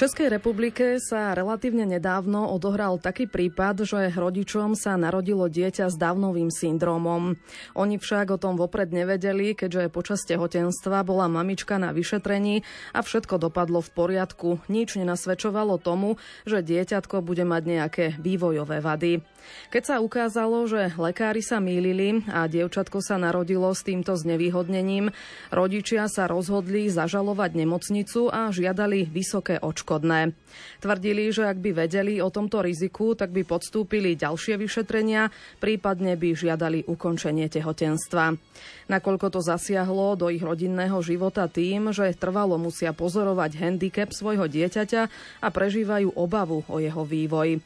[0.00, 6.48] Českej republike sa relatívne nedávno odohral taký prípad, že rodičom sa narodilo dieťa s Downovým
[6.48, 7.36] syndrómom.
[7.76, 12.64] Oni však o tom vopred nevedeli, keďže počas tehotenstva bola mamička na vyšetrení
[12.96, 14.64] a všetko dopadlo v poriadku.
[14.72, 16.16] Nič nenasvedčovalo tomu,
[16.48, 19.20] že dieťatko bude mať nejaké vývojové vady.
[19.68, 25.12] Keď sa ukázalo, že lekári sa mýlili a dievčatko sa narodilo s týmto znevýhodnením,
[25.52, 30.38] rodičia sa rozhodli zažalovať nemocnicu a žiadali vysoké očko škodné.
[30.78, 36.30] Tvrdili, že ak by vedeli o tomto riziku, tak by podstúpili ďalšie vyšetrenia, prípadne by
[36.30, 38.38] žiadali ukončenie tehotenstva.
[38.86, 45.02] Nakoľko to zasiahlo do ich rodinného života tým, že trvalo musia pozorovať handicap svojho dieťaťa
[45.42, 47.58] a prežívajú obavu o jeho vývoj.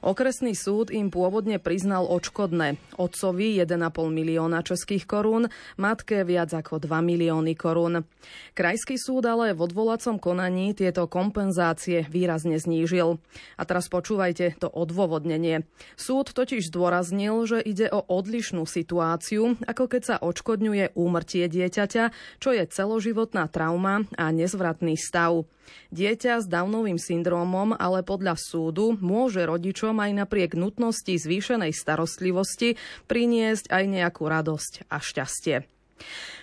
[0.00, 2.80] Okresný súd im pôvodne priznal odškodné.
[2.96, 8.08] Otcovi 1,5 milióna českých korún, matke viac ako 2 milióny korún.
[8.56, 13.20] Krajský súd ale v odvolacom konaní tieto kompenzácie výrazne znížil.
[13.60, 15.68] A teraz počúvajte to odôvodnenie.
[16.00, 22.04] Súd totiž zdôraznil, že ide o odlišnú situáciu, ako keď sa odškodňuje úmrtie dieťaťa,
[22.40, 25.44] čo je celoživotná trauma a nezvratný stav.
[25.90, 32.78] Dieťa s Downovým syndrómom ale podľa súdu môže rodičom aj napriek nutnosti zvýšenej starostlivosti
[33.10, 35.66] priniesť aj nejakú radosť a šťastie.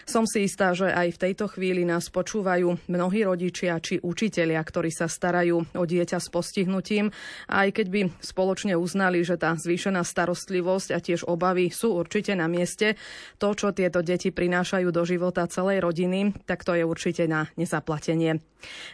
[0.07, 4.87] Som si istá, že aj v tejto chvíli nás počúvajú mnohí rodičia či učitelia, ktorí
[4.87, 7.11] sa starajú o dieťa s postihnutím.
[7.51, 12.47] Aj keď by spoločne uznali, že tá zvýšená starostlivosť a tiež obavy sú určite na
[12.47, 12.95] mieste,
[13.35, 18.39] to, čo tieto deti prinášajú do života celej rodiny, tak to je určite na nezaplatenie.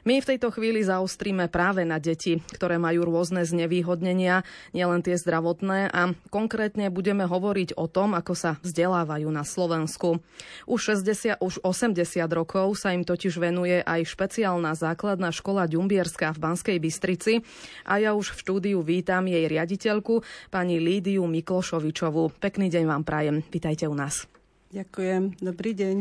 [0.03, 4.43] My v tejto chvíli zaostríme práve na deti, ktoré majú rôzne znevýhodnenia,
[4.75, 10.19] nielen tie zdravotné a konkrétne budeme hovoriť o tom, ako sa vzdelávajú na Slovensku.
[10.67, 11.99] Už 60, už 80
[12.31, 17.43] rokov sa im totiž venuje aj špeciálna základná škola Ďumbierská v Banskej Bystrici
[17.83, 22.39] a ja už v štúdiu vítam jej riaditeľku, pani Lídiu Miklošovičovú.
[22.39, 23.43] Pekný deň vám prajem.
[23.51, 24.31] Vítajte u nás.
[24.71, 25.95] Ďakujem, dobrý deň.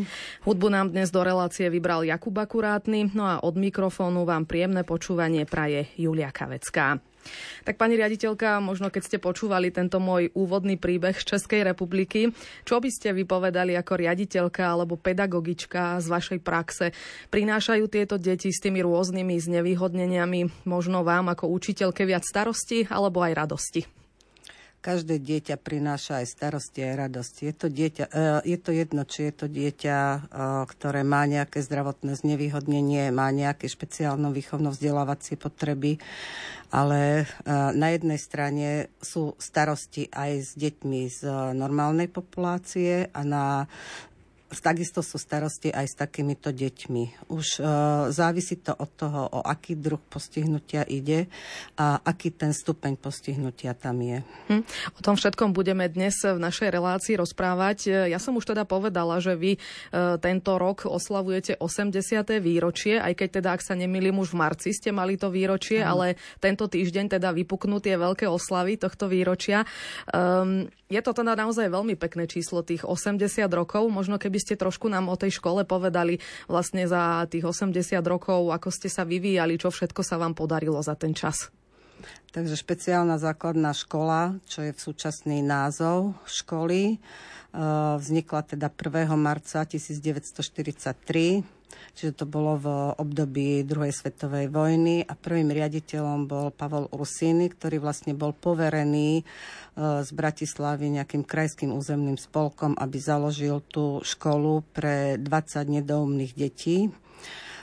[0.46, 5.44] Hudbu nám dnes do relácie vybral Jakub Akurátny, no a od mikrofónu vám príjemné počúvanie
[5.50, 7.11] praje Julia Kavecká.
[7.62, 12.34] Tak pani riaditeľka, možno keď ste počúvali tento môj úvodný príbeh z Českej republiky,
[12.66, 16.90] čo by ste vypovedali ako riaditeľka alebo pedagogička z vašej praxe?
[17.30, 23.32] Prinášajú tieto deti s tými rôznymi znevýhodneniami možno vám ako učiteľke viac starosti alebo aj
[23.32, 24.01] radosti?
[24.82, 27.34] Každé dieťa prináša aj starosti, aj radosť.
[27.46, 30.18] Je to, dieťa, e, je to jedno, či je to dieťa, e,
[30.66, 36.02] ktoré má nejaké zdravotné znevýhodnenie, má nejaké špeciálno výchovno vzdelávacie potreby,
[36.74, 37.24] ale e,
[37.72, 41.20] na jednej strane sú starosti aj s deťmi z
[41.54, 43.70] normálnej populácie a na
[44.60, 47.32] takisto sú starosti aj s takýmito deťmi.
[47.32, 47.60] Už e,
[48.12, 51.30] závisí to od toho, o aký druh postihnutia ide
[51.80, 54.20] a aký ten stupeň postihnutia tam je.
[54.52, 54.62] Hm.
[54.98, 58.10] O tom všetkom budeme dnes v našej relácii rozprávať.
[58.12, 59.58] Ja som už teda povedala, že vy e,
[60.20, 62.42] tento rok oslavujete 80.
[62.42, 65.88] výročie, aj keď teda, ak sa nemýlim, už v marci ste mali to výročie, hm.
[65.88, 66.06] ale
[66.42, 69.64] tento týždeň teda vypuknú tie veľké oslavy tohto výročia.
[70.12, 73.88] Um, je to teda naozaj veľmi pekné číslo, tých 80 rokov.
[73.88, 76.20] Možno keby ste trošku nám o tej škole povedali
[76.52, 80.92] vlastne za tých 80 rokov, ako ste sa vyvíjali, čo všetko sa vám podarilo za
[80.92, 81.48] ten čas.
[82.36, 87.00] Takže špeciálna základná škola, čo je v súčasný názov školy, eh,
[87.96, 89.16] vznikla teda 1.
[89.16, 91.62] marca 1943
[91.96, 92.66] čiže to bolo v
[93.00, 99.24] období druhej svetovej vojny a prvým riaditeľom bol Pavol Ursíny, ktorý vlastne bol poverený e,
[99.76, 106.92] z Bratislavy nejakým krajským územným spolkom, aby založil tú školu pre 20 nedoumných detí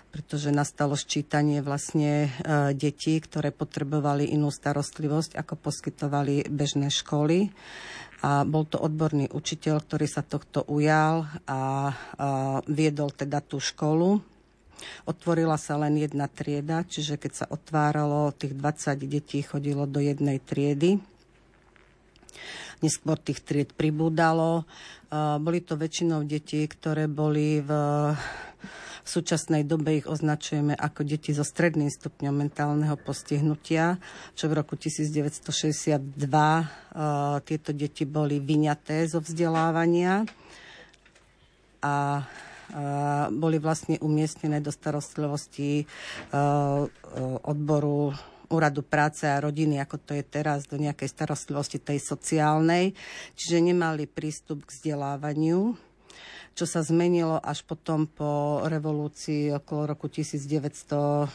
[0.09, 2.29] pretože nastalo ščítanie vlastne e,
[2.73, 7.53] detí, ktoré potrebovali inú starostlivosť, ako poskytovali bežné školy
[8.19, 11.93] a bol to odborný učiteľ, ktorý sa tohto ujal a,
[12.67, 14.19] viedol teda tú školu.
[15.07, 20.39] Otvorila sa len jedna trieda, čiže keď sa otváralo, tých 20 detí chodilo do jednej
[20.43, 20.99] triedy.
[22.79, 24.63] Neskôr tých tried pribúdalo.
[25.41, 27.69] Boli to väčšinou deti, ktoré boli v
[28.99, 33.97] v súčasnej dobe ich označujeme ako deti so stredným stupňom mentálneho postihnutia,
[34.37, 35.97] čo v roku 1962
[36.29, 40.29] uh, tieto deti boli vyňaté zo vzdelávania
[41.81, 45.89] a uh, boli vlastne umiestnené do starostlivosti
[47.41, 48.13] odboru
[48.49, 52.97] úradu práce a rodiny, ako to je teraz, do nejakej starostlivosti tej sociálnej.
[53.37, 55.77] Čiže nemali prístup k vzdelávaniu
[56.59, 61.31] čo sa zmenilo až potom po revolúcii okolo roku 1990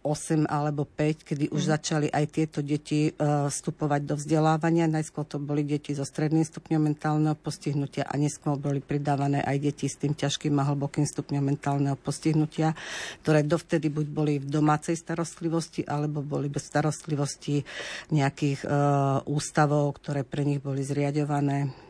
[0.00, 1.70] 8 alebo 5, kedy už mm.
[1.76, 4.88] začali aj tieto deti uh, vstupovať do vzdelávania.
[4.88, 9.92] Najskôr to boli deti so stredným stupňom mentálneho postihnutia a neskôr boli pridávané aj deti
[9.92, 12.72] s tým ťažkým a hlbokým stupňom mentálneho postihnutia,
[13.20, 17.60] ktoré dovtedy buď boli v domácej starostlivosti, alebo boli bez starostlivosti
[18.08, 21.89] nejakých uh, ústavov, ktoré pre nich boli zriadované.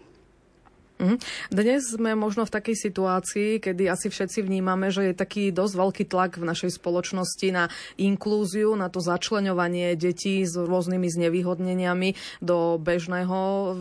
[1.01, 1.17] Mhm.
[1.49, 6.05] Dnes sme možno v takej situácii, kedy asi všetci vnímame, že je taký dosť veľký
[6.13, 13.39] tlak v našej spoločnosti na inklúziu, na to začleňovanie detí s rôznymi znevýhodneniami do bežného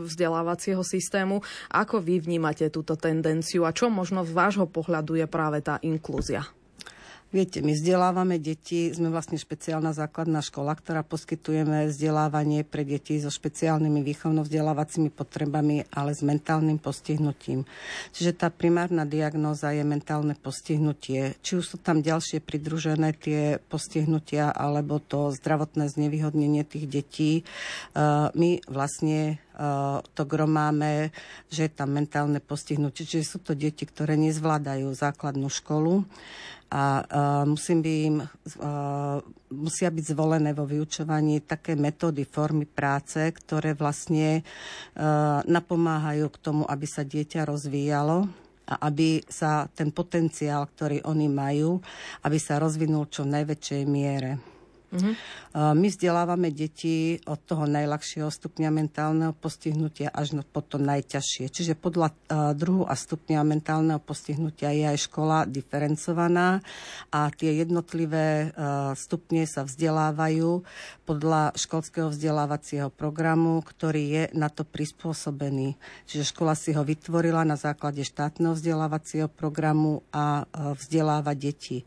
[0.07, 1.43] vzdelávacieho systému.
[1.67, 6.47] Ako vy vnímate túto tendenciu a čo možno z vášho pohľadu je práve tá inklúzia?
[7.29, 13.29] Viete, my vzdelávame deti, sme vlastne špeciálna základná škola, ktorá poskytujeme vzdelávanie pre deti so
[13.29, 17.69] špeciálnymi výchovno-vzdelávacími potrebami, ale s mentálnym postihnutím.
[18.17, 21.37] Čiže tá primárna diagnóza je mentálne postihnutie.
[21.45, 27.31] Či už sú tam ďalšie pridružené tie postihnutia, alebo to zdravotné znevýhodnenie tých detí.
[27.37, 27.43] E,
[28.33, 29.61] my vlastne e,
[30.01, 31.13] to gromáme,
[31.53, 33.05] že je tam mentálne postihnutie.
[33.05, 36.09] Čiže sú to deti, ktoré nezvládajú základnú školu
[36.69, 39.17] a uh, musím by im, uh,
[39.49, 46.63] musia byť zvolené vo vyučovaní také metódy, formy práce, ktoré vlastne uh, napomáhajú k tomu,
[46.69, 48.29] aby sa dieťa rozvíjalo
[48.69, 51.81] a aby sa ten potenciál, ktorý oni majú,
[52.21, 54.58] aby sa rozvinul čo v najväčšej miere.
[54.89, 55.13] Uh-huh.
[55.53, 61.45] My vzdelávame deti od toho najľahšieho stupňa mentálneho postihnutia až po to najťažšie.
[61.49, 62.13] Čiže podľa
[62.57, 66.65] druhu a stupňa mentálneho postihnutia je aj škola diferencovaná
[67.13, 68.49] a tie jednotlivé
[68.97, 70.65] stupne sa vzdelávajú
[71.09, 75.73] podľa školského vzdelávacieho programu, ktorý je na to prispôsobený.
[76.05, 81.81] Čiže škola si ho vytvorila na základe štátneho vzdelávacieho programu a vzdeláva deti.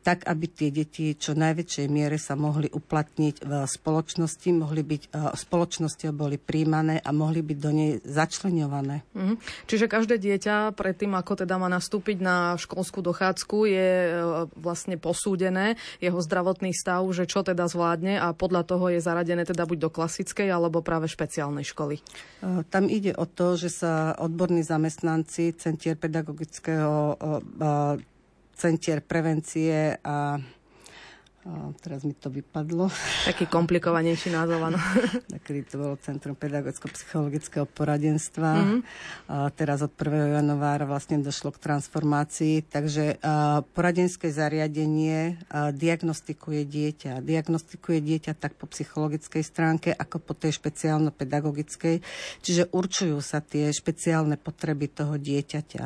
[0.00, 5.36] Tak, aby tie deti čo najväčšej miere sa mohli uplatniť v spoločnosti, mohli byť e,
[5.36, 9.04] spoločnosti boli príjmané a mohli byť do nej začlenované.
[9.12, 9.36] Mm.
[9.68, 14.12] Čiže každé dieťa predtým, ako teda má nastúpiť na školskú dochádzku, je e,
[14.56, 19.66] vlastne posúdené jeho zdravotný stav, že čo teda zvládne a podľa toho je zaradené teda
[19.66, 21.98] buď do klasickej alebo práve špeciálnej školy.
[21.98, 22.02] E,
[22.70, 27.18] tam ide o to, že sa odborní zamestnanci Centier pedagogického
[28.62, 30.38] centier prevencie a
[31.42, 32.86] a teraz mi to vypadlo.
[33.30, 34.78] Taký komplikovanejší názov, áno.
[35.34, 38.50] Taký to bolo Centrum pedagogicko-psychologického poradenstva.
[38.62, 38.80] Mm-hmm.
[39.26, 40.38] A teraz od 1.
[40.38, 43.18] januára vlastne došlo k transformácii, takže
[43.74, 45.42] poradenské zariadenie
[45.74, 47.18] diagnostikuje dieťa.
[47.26, 52.06] Diagnostikuje dieťa tak po psychologickej stránke, ako po tej špeciálno-pedagogickej.
[52.38, 55.84] Čiže určujú sa tie špeciálne potreby toho dieťaťa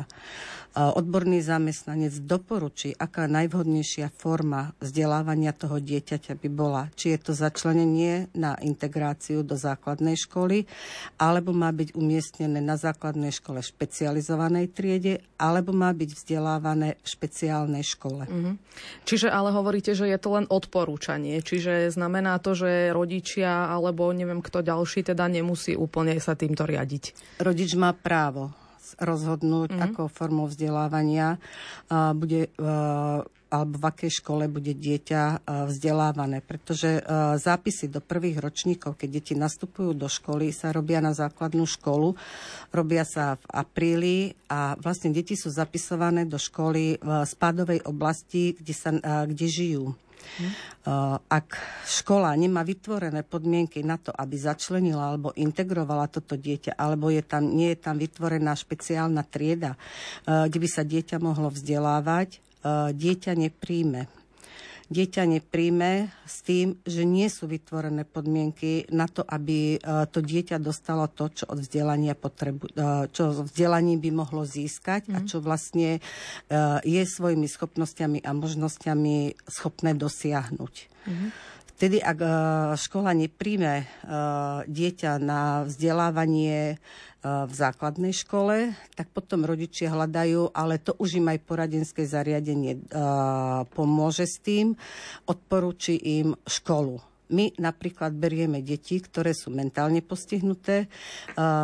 [0.77, 6.89] odborný zamestnanec doporučí, aká najvhodnejšia forma vzdelávania toho dieťaťa by bola.
[6.95, 10.65] Či je to začlenenie na integráciu do základnej školy,
[11.21, 17.07] alebo má byť umiestnené na základnej škole v špecializovanej triede, alebo má byť vzdelávané v
[17.07, 18.25] špeciálnej škole.
[18.25, 18.55] Mm-hmm.
[19.05, 21.39] Čiže ale hovoríte, že je to len odporúčanie.
[21.43, 27.37] Čiže znamená to, že rodičia alebo neviem kto ďalší teda nemusí úplne sa týmto riadiť.
[27.43, 28.51] Rodič má právo
[28.97, 29.85] rozhodnúť, mm-hmm.
[29.91, 36.43] akou formou vzdelávania uh, bude uh, alebo v akej škole bude dieťa vzdelávané.
[36.43, 36.99] Pretože
[37.39, 42.13] zápisy do prvých ročníkov, keď deti nastupujú do školy, sa robia na základnú školu.
[42.75, 44.17] Robia sa v apríli
[44.51, 48.91] a vlastne deti sú zapisované do školy v spádovej oblasti, kde, sa,
[49.23, 49.85] kde žijú.
[50.27, 50.51] Hm.
[51.31, 51.55] Ak
[51.87, 57.47] škola nemá vytvorené podmienky na to, aby začlenila alebo integrovala toto dieťa, alebo je tam,
[57.47, 59.79] nie je tam vytvorená špeciálna trieda,
[60.27, 64.07] kde by sa dieťa mohlo vzdelávať, dieťa nepríjme
[64.87, 70.63] dieťa nepríjme s tým, že nie sú vytvorené podmienky na to, aby e, to dieťa
[70.63, 72.73] dostalo to, čo od vzdelania potrebu, e,
[73.11, 75.13] čo vzdelaním by mohlo získať mm.
[75.13, 75.27] a mhm.
[75.27, 76.01] čo vlastne e,
[76.87, 79.15] je svojimi schopnosťami a možnosťami
[79.51, 80.75] schopné dosiahnuť.
[81.07, 81.29] Mm.
[81.77, 82.19] Vtedy, ak
[82.73, 83.85] škola nepríjme
[84.65, 86.81] dieťa na vzdelávanie
[87.21, 92.81] v základnej škole, tak potom rodičia hľadajú, ale to už im aj poradenské zariadenie
[93.77, 94.73] pomôže s tým,
[95.29, 100.87] odporúči im školu My napríklad berieme deti, ktoré sú mentálne postihnuté,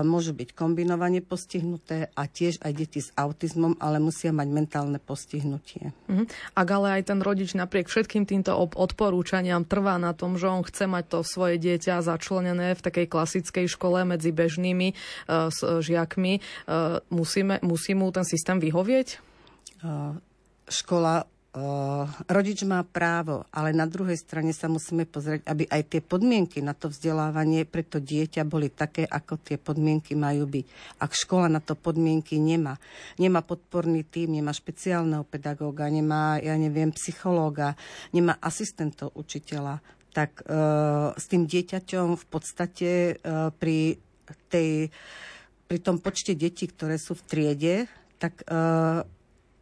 [0.03, 5.95] môžu byť kombinovane postihnuté a tiež aj deti s autizmom, ale musia mať mentálne postihnutie.
[6.11, 6.27] Uh-huh.
[6.51, 10.83] Ak ale aj ten rodič napriek všetkým týmto odporúčaniam trvá na tom, že on chce
[10.83, 15.47] mať to svoje dieťa začlenené v takej klasickej škole medzi bežnými uh,
[15.79, 19.19] žiakmi, uh, musíme, musí mu ten systém vyhovieť?
[19.83, 20.19] Uh,
[20.67, 21.27] škola
[22.25, 26.73] rodič má právo, ale na druhej strane sa musíme pozrieť, aby aj tie podmienky na
[26.73, 30.65] to vzdelávanie pre to dieťa boli také, ako tie podmienky majú byť.
[30.97, 32.81] Ak škola na to podmienky nemá,
[33.21, 37.77] nemá podporný tým, nemá špeciálneho pedagóga, nemá, ja neviem, psychológa,
[38.09, 39.77] nemá asistentov učiteľa,
[40.09, 42.89] tak uh, s tým dieťaťom v podstate
[43.21, 44.01] uh, pri
[44.49, 44.89] tej
[45.63, 47.75] pri tom počte detí, ktoré sú v triede,
[48.21, 49.01] tak uh,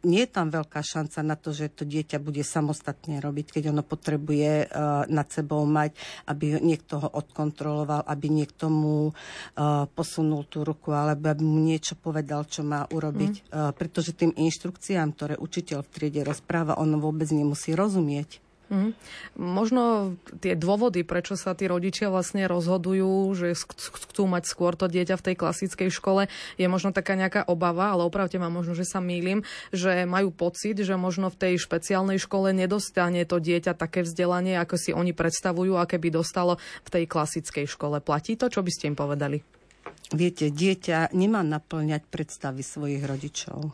[0.02, 3.86] nie je tam veľká šanca na to, že to dieťa bude samostatne robiť, keď ono
[3.86, 5.94] potrebuje uh, nad sebou mať,
[6.26, 11.94] aby niekto ho odkontroloval, aby niekto mu uh, posunul tú ruku, alebo aby mu niečo
[11.94, 13.34] povedal, čo má urobiť.
[13.38, 13.44] Mm.
[13.54, 18.41] Uh, pretože tým inštrukciám, ktoré učiteľ v triede rozpráva, ono vôbec nemusí rozumieť.
[18.72, 18.96] Mm.
[19.36, 25.20] Možno tie dôvody, prečo sa tí rodičia vlastne rozhodujú, že chcú mať skôr to dieťa
[25.20, 29.04] v tej klasickej škole, je možno taká nejaká obava, ale opravte ma možno, že sa
[29.04, 29.44] mýlim,
[29.76, 34.80] že majú pocit, že možno v tej špeciálnej škole nedostane to dieťa také vzdelanie, ako
[34.80, 38.00] si oni predstavujú, aké by dostalo v tej klasickej škole.
[38.00, 38.48] Platí to?
[38.48, 39.44] Čo by ste im povedali?
[40.16, 43.68] Viete, dieťa nemá naplňať predstavy svojich rodičov.
[43.68, 43.70] E,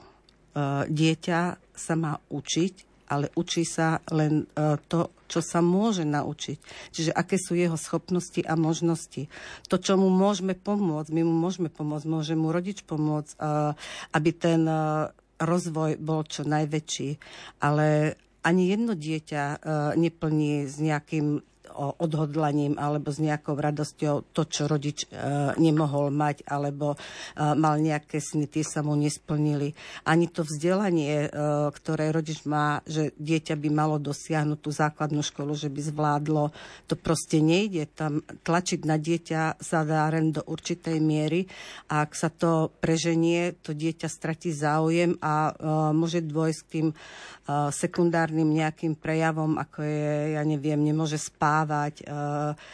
[0.91, 1.41] dieťa
[1.71, 6.59] sa má učiť ale učí sa len e, to, čo sa môže naučiť.
[6.93, 9.27] Čiže aké sú jeho schopnosti a možnosti.
[9.73, 13.39] To, čo mu môžeme pomôcť, my mu môžeme pomôcť, môže mu rodič pomôcť, e,
[14.13, 15.09] aby ten e,
[15.41, 17.11] rozvoj bol čo najväčší.
[17.65, 19.61] Ale ani jedno dieťa
[19.99, 21.43] neplní s nejakým
[21.77, 25.07] odhodlaním alebo s nejakou radosťou to, čo rodič e,
[25.61, 26.97] nemohol mať alebo e,
[27.55, 29.77] mal nejaké sny, tie sa mu nesplnili.
[30.09, 31.29] Ani to vzdelanie, e,
[31.73, 36.51] ktoré rodič má, že dieťa by malo dosiahnuť tú základnú školu, že by zvládlo,
[36.91, 37.87] to proste nejde.
[37.93, 41.47] Tam tlačiť na dieťa sa dá len do určitej miery
[41.93, 45.53] a ak sa to preženie, to dieťa stratí záujem a
[45.93, 46.89] môže dôjsť k tým
[47.73, 51.17] sekundárnym nejakým prejavom, ako je, ja neviem, nemôže
[51.59, 52.07] spávať,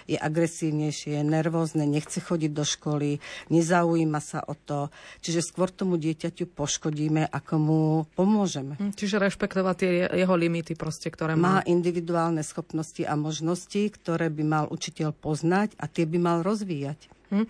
[0.04, 3.16] je agresívnejšie, je nervózne, nechce chodiť do školy,
[3.48, 4.92] nezaujíma sa o to.
[5.24, 7.80] Čiže skôr tomu dieťaťu poškodíme, ako mu
[8.12, 8.76] pomôžeme.
[8.76, 11.60] Hm, čiže rešpektovať tie jeho limity, proste, ktoré má.
[11.60, 17.13] Má individuálne schopnosti a možnosti, ktoré by mal učiteľ poznať a tie by mal rozvíjať.
[17.32, 17.46] Hm.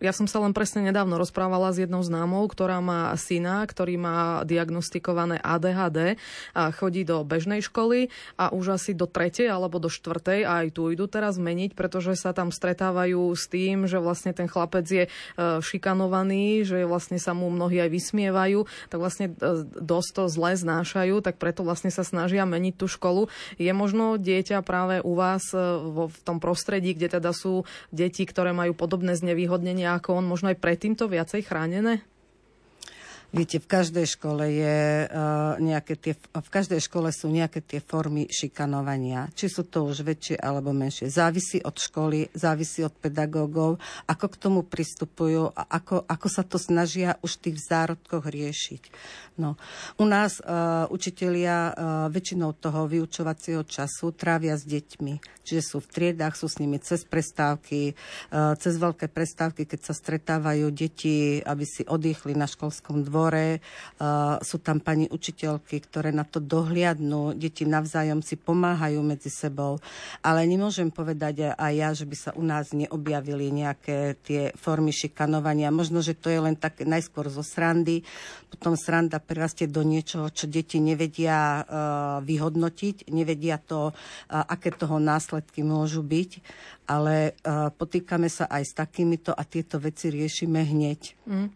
[0.00, 4.42] Ja som sa len presne nedávno rozprávala s jednou známou, ktorá má syna, ktorý má
[4.48, 6.16] diagnostikované ADHD
[6.56, 8.08] a chodí do bežnej školy
[8.40, 12.16] a už asi do tretej alebo do štvrtej a aj tu idú teraz meniť, pretože
[12.16, 15.10] sa tam stretávajú s tým, že vlastne ten chlapec je e,
[15.60, 21.20] šikanovaný, že vlastne sa mu mnohí aj vysmievajú, tak vlastne e, dosť to zle znášajú,
[21.20, 23.28] tak preto vlastne sa snažia meniť tú školu.
[23.60, 25.58] Je možno dieťa práve u vás e,
[26.08, 30.62] v tom prostredí, kde teda sú deti, ktoré majú podobné znevýhodnenia ako on, možno aj
[30.62, 32.06] predtým to viacej chránené?
[33.28, 38.24] Viete, v každej škole je uh, nejaké tie, v každej škole sú nejaké tie formy
[38.24, 39.28] šikanovania.
[39.36, 41.12] Či sú to už väčšie alebo menšie.
[41.12, 43.76] Závisí od školy, závisí od pedagógov,
[44.08, 48.82] ako k tomu pristupujú a ako, ako sa to snažia už v tých zárodkoch riešiť.
[49.38, 49.60] No.
[50.00, 51.72] U nás uh, učitelia uh,
[52.10, 55.44] väčšinou toho vyučovacieho času trávia s deťmi.
[55.46, 57.94] Čiže sú v triedách, sú s nimi cez prestávky,
[58.32, 63.58] uh, cez veľké prestávky, keď sa stretávajú deti, aby si odýchli na školskom dvore.
[63.98, 67.34] Uh, sú tam pani učiteľky, ktoré na to dohliadnú.
[67.34, 69.82] Deti navzájom si pomáhajú medzi sebou.
[70.22, 75.74] Ale nemôžem povedať aj ja, že by sa u nás neobjavili nejaké tie formy šikanovania.
[75.74, 78.06] Možno, že to je len tak najskôr zo srandy,
[78.46, 81.66] potom sranda prerastie do niečoho, čo deti nevedia uh,
[82.22, 86.30] vyhodnotiť, nevedia to, uh, aké toho následky môžu byť
[86.88, 91.00] ale uh, potýkame sa aj s takýmito a tieto veci riešime hneď.
[91.28, 91.48] Mm.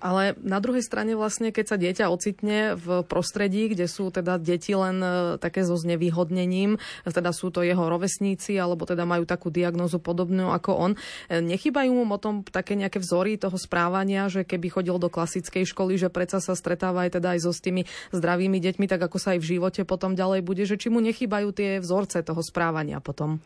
[0.00, 4.72] Ale na druhej strane vlastne, keď sa dieťa ocitne v prostredí, kde sú teda deti
[4.72, 10.00] len uh, také so znevýhodnením, teda sú to jeho rovesníci, alebo teda majú takú diagnozu
[10.00, 10.92] podobnú ako on,
[11.28, 16.00] e, nechybajú mu potom také nejaké vzory toho správania, že keby chodil do klasickej školy,
[16.00, 17.84] že predsa sa stretáva aj teda aj so s tými
[18.16, 21.52] zdravými deťmi, tak ako sa aj v živote potom ďalej bude, že či mu nechybajú
[21.52, 23.42] tie vzorce toho správania potom?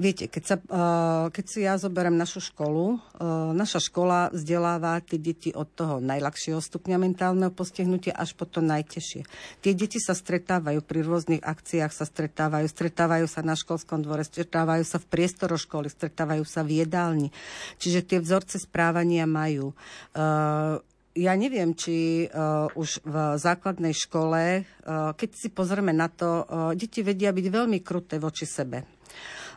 [0.00, 5.20] Viete, keď, sa, uh, keď si ja zoberiem našu školu, uh, naša škola vzdeláva tie
[5.20, 9.28] deti od toho najľahšieho stupňa mentálneho postihnutia až po to najtežšie.
[9.60, 14.88] Tie deti sa stretávajú pri rôznych akciách, sa stretávajú, stretávajú sa na školskom dvore, stretávajú
[14.88, 17.28] sa v priestoro školy, stretávajú sa v jedálni.
[17.76, 19.76] Čiže tie vzorce správania majú.
[20.16, 20.80] Uh,
[21.12, 26.72] ja neviem, či uh, už v základnej škole, uh, keď si pozrieme na to, uh,
[26.72, 28.99] deti vedia byť veľmi kruté voči sebe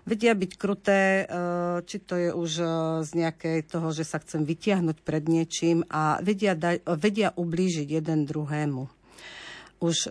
[0.04, 1.26] vedia byť kruté, e,
[1.88, 2.66] či to je už e,
[3.04, 8.28] z nejakej toho, že sa chcem vytiahnuť pred niečím a vedia, dať, vedia ublížiť jeden
[8.28, 8.88] druhému.
[9.84, 10.10] Už e,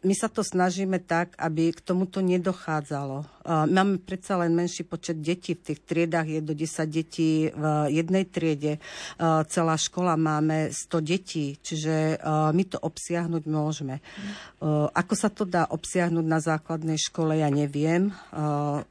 [0.00, 3.40] my sa to snažíme tak, aby k tomuto nedochádzalo.
[3.68, 5.52] Máme predsa len menší počet detí.
[5.56, 8.80] V tých triedách je do 10 detí v jednej triede.
[9.20, 12.20] Celá škola máme 100 detí, čiže
[12.52, 14.00] my to obsiahnuť môžeme.
[14.92, 18.12] Ako sa to dá obsiahnuť na základnej škole, ja neviem,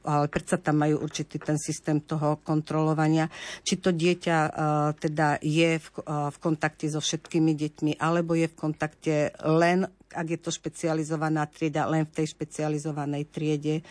[0.06, 3.30] ale predsa tam majú určitý ten systém toho kontrolovania.
[3.66, 4.38] Či to dieťa
[4.98, 9.14] teda je v kontakte so všetkými deťmi, alebo je v kontakte
[9.46, 13.86] len ak je to špecializovaná trieda, len v tej špecializovanej triede.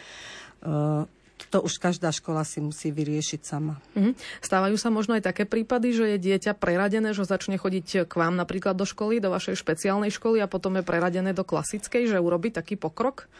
[0.64, 1.08] Uh,
[1.48, 3.80] to už každá škola si musí vyriešiť sama.
[3.96, 4.44] Mm-hmm.
[4.44, 8.36] Stávajú sa možno aj také prípady, že je dieťa preradené, že začne chodiť k vám
[8.36, 12.52] napríklad do školy, do vašej špeciálnej školy a potom je preradené do klasickej, že urobí
[12.52, 13.32] taký pokrok?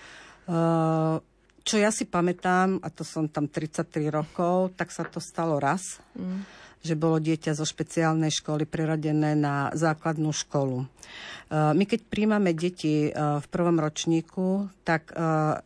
[0.48, 1.20] Uh,
[1.68, 6.00] čo ja si pamätám, a to som tam 33 rokov, tak sa to stalo raz.
[6.16, 10.84] Mm že bolo dieťa zo špeciálnej školy preradené na základnú školu.
[10.84, 10.88] E,
[11.76, 15.16] my keď príjmame deti e, v prvom ročníku, tak e,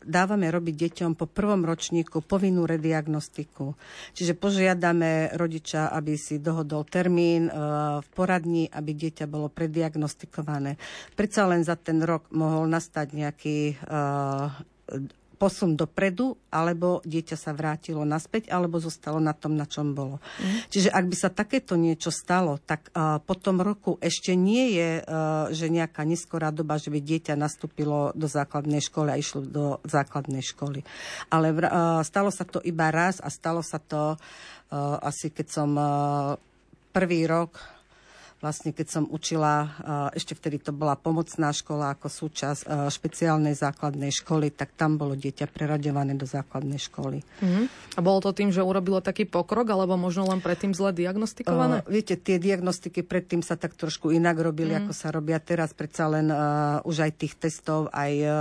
[0.01, 3.77] dávame robiť deťom po prvom ročníku povinnú rediagnostiku.
[4.17, 7.45] Čiže požiadame rodiča, aby si dohodol termín
[7.99, 10.81] v poradni, aby dieťa bolo prediagnostikované.
[11.13, 13.57] Predsa len za ten rok mohol nastať nejaký
[15.43, 20.23] posun dopredu, alebo dieťa sa vrátilo naspäť, alebo zostalo na tom, na čom bolo.
[20.39, 20.71] Mm.
[20.71, 25.03] Čiže ak by sa takéto niečo stalo, tak uh, po tom roku ešte nie je,
[25.03, 29.83] uh, že nejaká neskorá doba, že by dieťa nastúpilo do základnej školy a išlo do
[29.83, 30.87] základnej školy.
[31.27, 35.69] Ale uh, stalo sa to iba raz a stalo sa to uh, asi keď som
[35.75, 36.39] uh,
[36.95, 37.72] prvý rok
[38.43, 39.71] vlastne keď som učila,
[40.11, 45.47] ešte vtedy to bola pomocná škola ako súčasť špeciálnej základnej školy, tak tam bolo dieťa
[45.47, 47.23] preraďované do základnej školy.
[47.23, 47.71] Uh-huh.
[47.95, 51.87] A bolo to tým, že urobilo taký pokrok, alebo možno len predtým zle diagnostikované?
[51.87, 54.91] Uh, viete, tie diagnostiky predtým sa tak trošku inak robili, uh-huh.
[54.91, 55.71] ako sa robia teraz.
[55.71, 58.35] Predsa len uh, už aj tých testov, aj uh,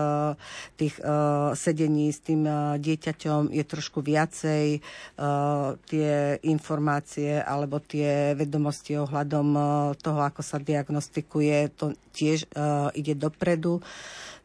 [0.75, 4.83] tých uh, sedení s tým uh, dieťaťom je trošku viacej.
[5.15, 12.89] Uh, tie informácie alebo tie vedomosti ohľadom uh, toho, ako sa diagnostikuje, to tiež uh,
[12.93, 13.81] ide dopredu,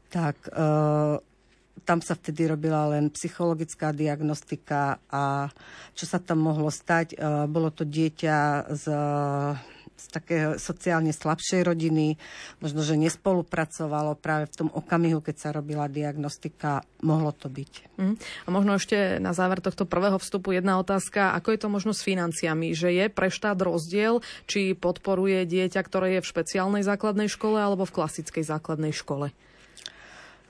[0.08, 1.20] tak uh,
[1.84, 5.48] tam sa vtedy robila len psychologická diagnostika a
[5.96, 8.86] čo sa tam mohlo stať, uh, bolo to dieťa z
[9.98, 12.22] z také sociálne slabšej rodiny,
[12.62, 17.98] možno, že nespolupracovalo práve v tom okamihu, keď sa robila diagnostika, mohlo to byť.
[17.98, 18.16] Mm.
[18.18, 22.06] A možno ešte na záver tohto prvého vstupu jedna otázka, ako je to možno s
[22.06, 27.58] financiami, že je pre štát rozdiel, či podporuje dieťa, ktoré je v špeciálnej základnej škole
[27.58, 29.34] alebo v klasickej základnej škole?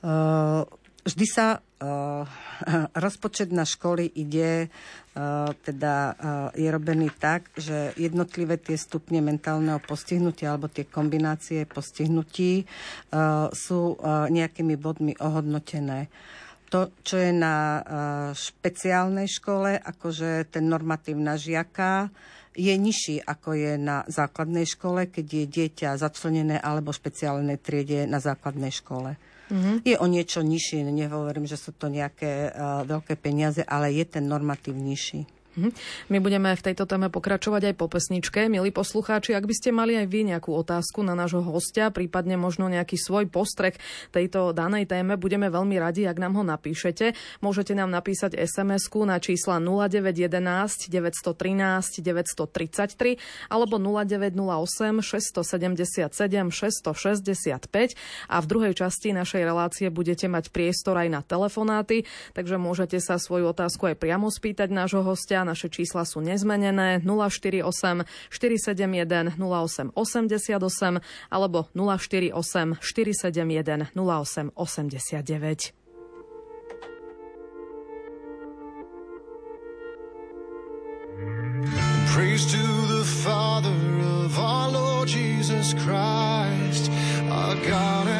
[0.03, 0.67] Uh,
[1.07, 1.63] vždy sa
[3.05, 6.15] rozpočet na školy ide, uh, teda uh,
[6.57, 12.65] je robený tak, že jednotlivé tie stupne mentálneho postihnutia alebo tie kombinácie postihnutí
[13.53, 13.81] sú
[14.29, 16.09] nejakými bodmi ohodnotené
[16.67, 17.79] to, čo je na
[18.35, 22.11] špeciálnej škole, akože ten normatív na žiaka,
[22.57, 28.17] je nižší, ako je na základnej škole, keď je dieťa začlenené alebo špeciálnej triede na
[28.17, 29.15] základnej škole.
[29.47, 29.75] Mm-hmm.
[29.87, 34.27] Je o niečo nižší, nehovorím, že sú to nejaké uh, veľké peniaze, ale je ten
[34.27, 35.23] normatív nižší.
[35.57, 35.73] Mhm.
[36.13, 38.45] My budeme v tejto téme pokračovať aj po pesničke.
[38.45, 42.69] Milí poslucháči, ak by ste mali aj vy nejakú otázku na nášho hostia, prípadne možno
[42.69, 43.73] nejaký svoj postreh
[44.13, 47.17] tejto danej téme, budeme veľmi radi, ak nám ho napíšete.
[47.41, 53.17] Môžete nám napísať SMS-ku na čísla 0911 913 933
[53.49, 57.97] alebo 0908 677 665
[58.29, 62.05] a v druhej časti našej relácie budete mať priestor aj na telefonáty,
[62.37, 67.63] takže môžete sa svoju otázku aj priamo spýtať nášho hostia naše čísla sú nezmenené 048
[68.27, 70.99] 471 08 88
[71.31, 75.73] alebo 048 471 08 89.
[82.11, 83.77] Praise to the Father
[84.25, 86.89] of our Lord Jesus Christ,
[87.29, 88.16] our God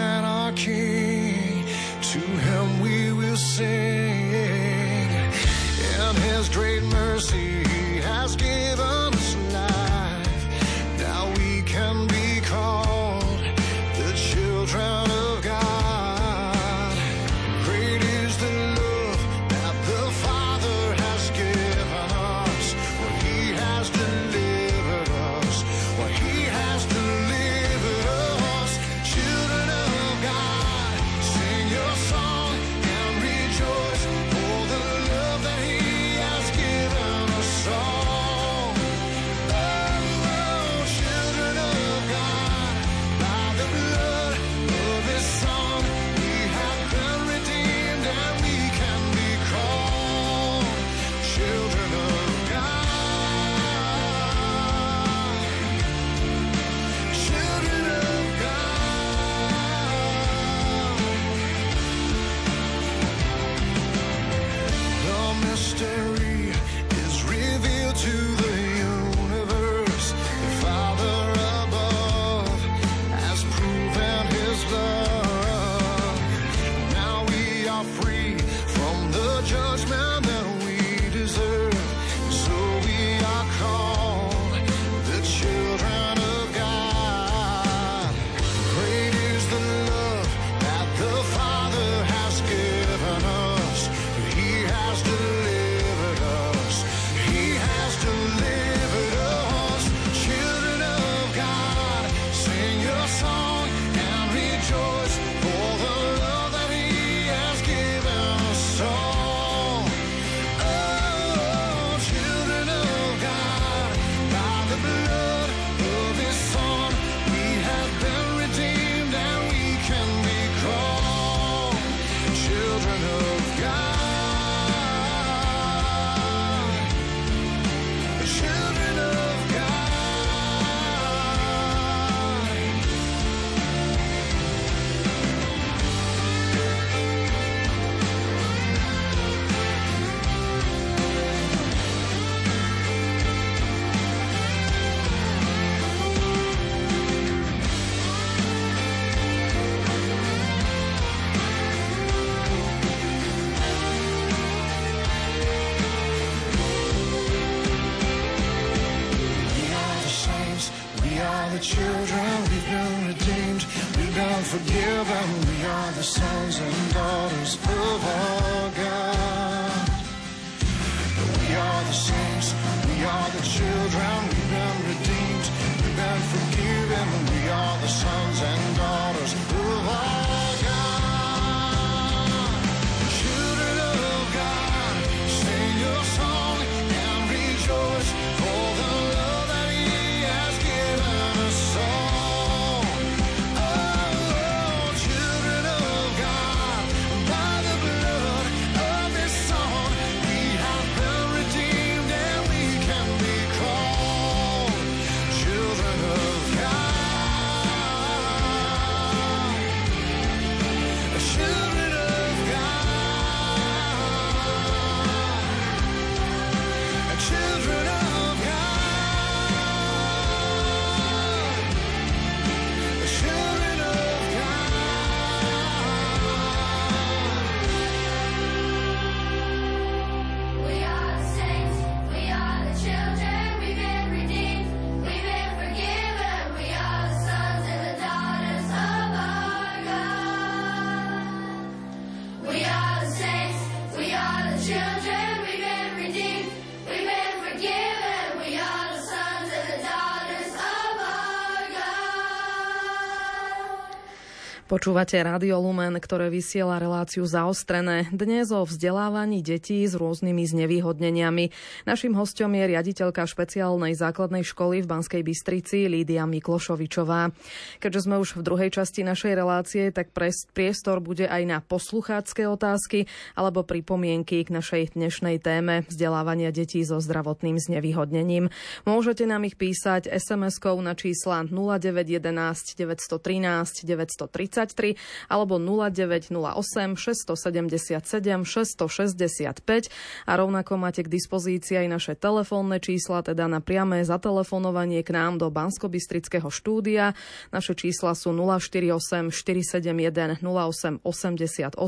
[254.77, 258.13] Počúvate Radio Lumen, ktoré vysiela reláciu zaostrené.
[258.13, 261.49] Dnes o vzdelávaní detí s rôznymi znevýhodneniami.
[261.89, 267.33] Našim hostom je riaditeľka špeciálnej základnej školy v Banskej Bystrici Lídia Miklošovičová.
[267.81, 270.13] Keďže sme už v druhej časti našej relácie, tak
[270.53, 277.01] priestor bude aj na posluchácké otázky alebo pripomienky k našej dnešnej téme vzdelávania detí so
[277.01, 278.53] zdravotným znevýhodnením.
[278.85, 284.99] Môžete nám ich písať SMS-kou na čísla 0911 913 930 33
[285.32, 289.88] alebo 0908 677 665
[290.27, 295.39] a rovnako máte k dispozícii aj naše telefónne čísla, teda na priame zatelefonovanie k nám
[295.39, 297.15] do Banskobistrického štúdia.
[297.53, 301.80] Naše čísla sú 048 471 08 88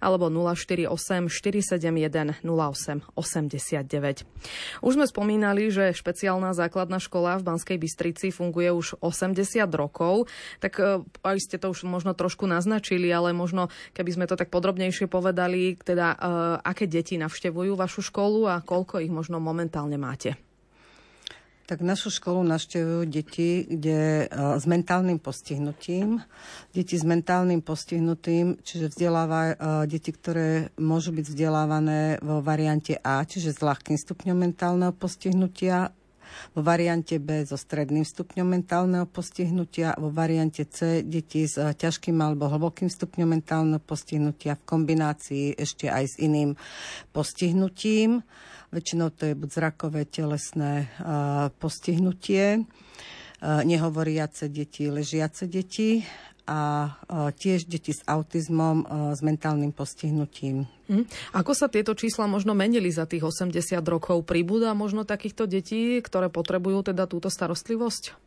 [0.00, 4.24] alebo 048 471 08 89.
[4.80, 9.44] Už sme spomínali, že špeciálna základná škola v Banskej Bystrici funguje už 80
[9.76, 10.24] rokov,
[10.64, 14.48] tak e, aj ste to už možno trošku naznačili, ale možno keby sme to tak
[14.48, 16.18] podrobnejšie povedali, teda uh,
[16.64, 20.40] aké deti navštevujú vašu školu a koľko ich možno momentálne máte?
[21.70, 26.18] Tak našu školu navštevujú deti kde, uh, s mentálnym postihnutím.
[26.74, 29.54] Deti s mentálnym postihnutím, čiže vzdeláva uh,
[29.86, 35.94] deti, ktoré môžu byť vzdelávané vo variante A, čiže s ľahkým stupňom mentálneho postihnutia
[36.52, 42.16] vo variante B so stredným stupňom mentálneho postihnutia, vo variante C deti s eh, ťažkým
[42.18, 46.58] alebo hlbokým stupňom mentálneho postihnutia v kombinácii ešte aj s iným
[47.14, 48.22] postihnutím.
[48.70, 52.62] Väčšinou to je buď zrakové, telesné uh, postihnutie,
[53.40, 56.04] nehovoriace deti, ležiace deti
[56.44, 56.92] a
[57.36, 58.82] tiež deti s autizmom,
[59.14, 60.66] s mentálnym postihnutím.
[60.90, 61.06] Hm.
[61.32, 64.26] Ako sa tieto čísla možno menili za tých 80 rokov?
[64.26, 68.18] Pribúda možno takýchto detí, ktoré potrebujú teda túto starostlivosť?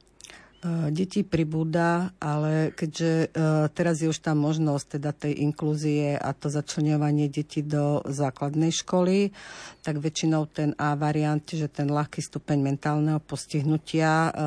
[0.63, 6.31] E, Detí pribúda, ale keďže e, teraz je už tam možnosť teda tej inklúzie a
[6.31, 9.35] to začlenovanie detí do základnej školy,
[9.83, 14.41] tak väčšinou ten A variant, že ten ľahký stupeň mentálneho postihnutia e,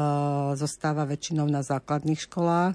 [0.57, 2.74] zostáva väčšinou na základných školách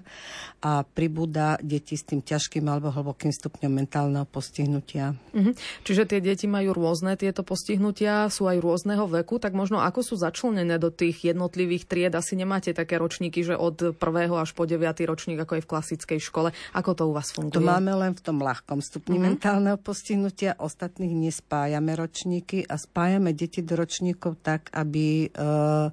[0.62, 5.17] a pribúda deti s tým ťažkým alebo hlbokým stupňom mentálneho postihnutia.
[5.34, 5.58] Mhm.
[5.82, 10.15] Čiže tie deti majú rôzne tieto postihnutia, sú aj rôzneho veku, tak možno ako sú
[10.21, 12.13] začlenené do tých jednotlivých tried?
[12.13, 14.84] Asi nemáte také ročníky ročníky, že od prvého až po 9.
[15.08, 16.50] ročník, ako je v klasickej škole.
[16.76, 17.56] Ako to u vás funguje?
[17.56, 19.39] To máme len v tom ľahkom stupni mm-hmm.
[19.39, 20.60] mentálneho postihnutia.
[20.60, 25.88] Ostatných nespájame ročníky a spájame deti do ročníkov tak, aby uh,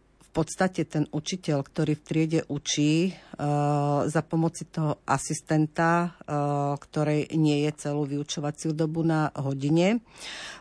[0.00, 7.34] v podstate ten učiteľ, ktorý v triede učí uh, za pomoci toho asistenta, uh, ktorej
[7.36, 10.00] nie je celú vyučovaciu dobu na hodine,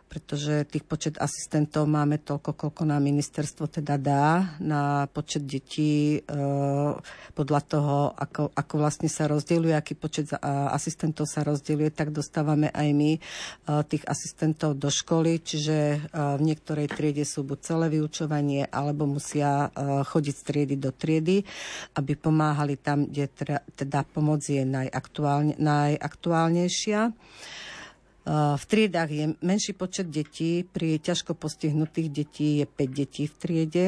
[0.09, 6.19] pretože tých počet asistentov máme toľko, koľko nám ministerstvo teda dá na počet detí e,
[7.37, 10.33] podľa toho, ako, ako vlastne sa rozdeľuje, aký počet
[10.73, 13.19] asistentov sa rozdeľuje, tak dostávame aj my e,
[13.85, 19.69] tých asistentov do školy, čiže e, v niektorej triede sú buď celé vyučovanie, alebo musia
[20.09, 21.45] chodiť z triedy do triedy,
[21.93, 23.29] aby pomáhali tam, kde
[23.77, 27.13] teda pomoc je najaktuálne, najaktuálnejšia.
[28.29, 33.85] V triedách je menší počet detí, pri ťažko postihnutých detí je 5 detí v triede,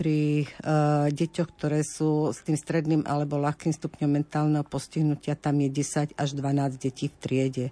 [0.00, 5.68] pri uh, deťoch, ktoré sú s tým stredným alebo ľahkým stupňom mentálneho postihnutia, tam je
[5.68, 7.66] 10 až 12 detí v triede.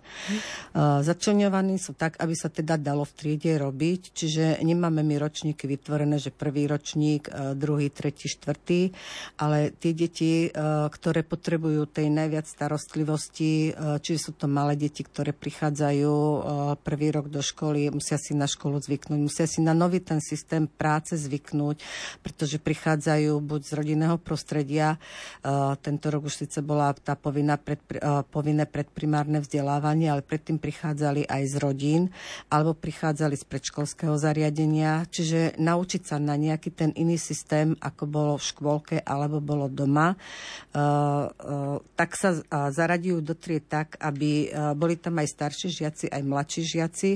[0.76, 5.64] Uh, začlenovaní sú tak, aby sa teda dalo v triede robiť, čiže nemáme my ročníky
[5.64, 8.92] vytvorené, že prvý ročník, uh, druhý, tretí, štvrtý,
[9.40, 15.00] ale tie deti, uh, ktoré potrebujú tej najviac starostlivosti, uh, čiže sú to malé deti,
[15.00, 16.40] ktoré prichádzajú uh,
[16.76, 20.68] prvý rok do školy, musia si na školu zvyknúť, musia si na nový ten systém
[20.68, 21.80] práce zvyknúť,
[22.18, 27.78] pretože prichádzajú buď z rodinného prostredia, uh, tento rok už síce bola tá povinná pred,
[28.02, 32.02] uh, povinné predprimárne vzdelávanie, ale predtým prichádzali aj z rodín,
[32.50, 38.32] alebo prichádzali z predškolského zariadenia, čiže naučiť sa na nejaký ten iný systém, ako bolo
[38.40, 45.20] v škôlke alebo bolo doma, uh, tak sa zaradiujú do tried tak, aby boli tam
[45.20, 47.10] aj starší žiaci, aj mladší žiaci,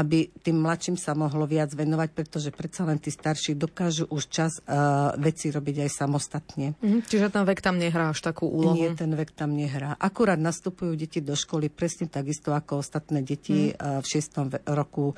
[0.00, 4.39] aby tým mladším sa mohlo viac venovať, pretože predsa len tí starší dokážu už čas
[4.46, 6.78] uh, veci robiť aj samostatne.
[6.80, 8.78] Mm, čiže ten vek tam nehrá až takú úlohu?
[8.78, 9.98] Nie, ten vek tam nehrá.
[9.98, 13.76] Akurát nastupujú deti do školy presne takisto ako ostatné deti mm.
[13.76, 15.12] uh, v šiestom ve- roku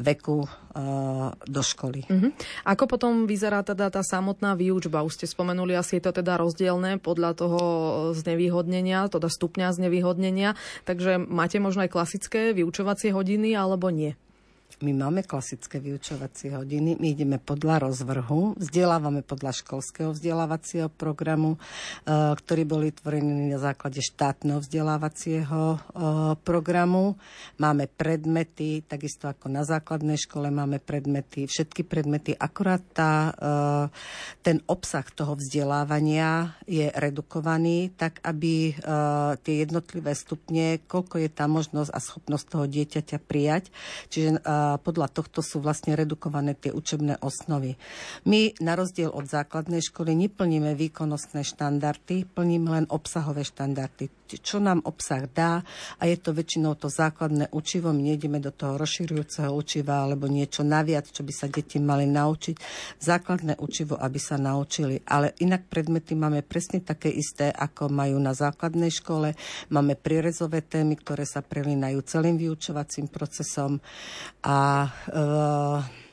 [0.00, 2.08] veku uh, do školy.
[2.08, 2.30] Mm-hmm.
[2.66, 5.06] Ako potom vyzerá teda tá samotná výučba?
[5.06, 7.60] Už ste spomenuli, asi je to teda rozdielne podľa toho
[8.16, 10.56] znevýhodnenia, teda stupňa znevýhodnenia.
[10.88, 14.16] Takže máte možno aj klasické vyučovacie hodiny alebo nie?
[14.84, 21.58] My máme klasické vyučovacie hodiny, my ideme podľa rozvrhu, vzdelávame podľa školského vzdelávacieho programu, e,
[22.36, 25.78] ktorý bol vytvorený na základe štátneho vzdelávacieho e,
[26.44, 27.16] programu.
[27.56, 33.48] Máme predmety, takisto ako na základnej škole máme predmety, všetky predmety, akorát tá, e,
[34.44, 38.76] ten obsah toho vzdelávania je redukovaný, tak aby
[39.42, 43.70] tie jednotlivé stupne, koľko je tá možnosť a schopnosť toho dieťaťa prijať.
[44.10, 44.42] Čiže
[44.82, 47.78] podľa tohto sú vlastne redukované tie učebné osnovy.
[48.26, 54.08] My na rozdiel od základnej školy neplníme výkonnostné štandardy, plníme len obsahové štandardy.
[54.26, 55.62] Čo nám obsah dá
[55.96, 60.66] a je to väčšinou to základné učivo, my nejdeme do toho rozširujúceho učiva alebo niečo
[60.66, 62.56] naviac, čo by sa deti mali naučiť.
[62.98, 64.98] Základné učivo, aby sa naučili.
[65.06, 69.38] Ale inak predmety máme presne také isté, ako majú na základnej škole.
[69.70, 73.78] Máme prierezové témy, ktoré sa prelínajú celým vyučovacím procesom
[74.42, 76.05] a e,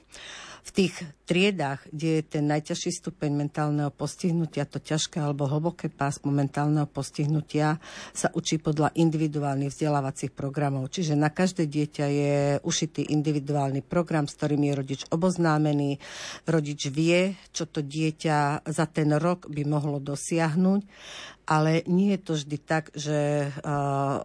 [0.64, 0.96] v tých
[1.28, 7.84] triedách, kde je ten najťažší stupeň mentálneho postihnutia, to ťažké alebo hlboké pásmo mentálneho postihnutia,
[8.16, 10.88] sa učí podľa individuálnych vzdelávacích programov.
[10.88, 16.00] Čiže na každé dieťa je ušitý individuálny program, s ktorým je rodič oboznámený.
[16.48, 20.82] Rodič vie, čo to dieťa za ten rok by mohlo dosiahnuť,
[21.44, 24.24] ale nie je to vždy tak, že uh,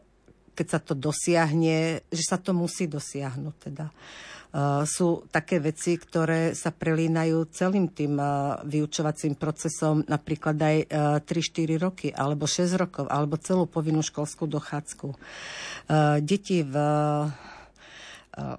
[0.58, 3.86] keď sa to dosiahne, že sa to musí dosiahnuť teda.
[4.48, 8.26] Eh, sú také veci, ktoré sa prelínajú celým tým eh,
[8.64, 10.76] vyučovacím procesom, napríklad aj
[11.28, 15.12] 3-4 eh, roky, alebo 6 rokov, alebo celú povinnú školskú dochádzku.
[16.24, 16.74] Deti v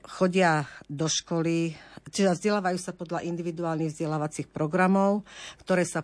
[0.04, 1.76] chodia do školy
[2.10, 5.22] Čiže vzdelávajú sa podľa individuálnych vzdelávacích programov,
[5.62, 6.02] ktoré sa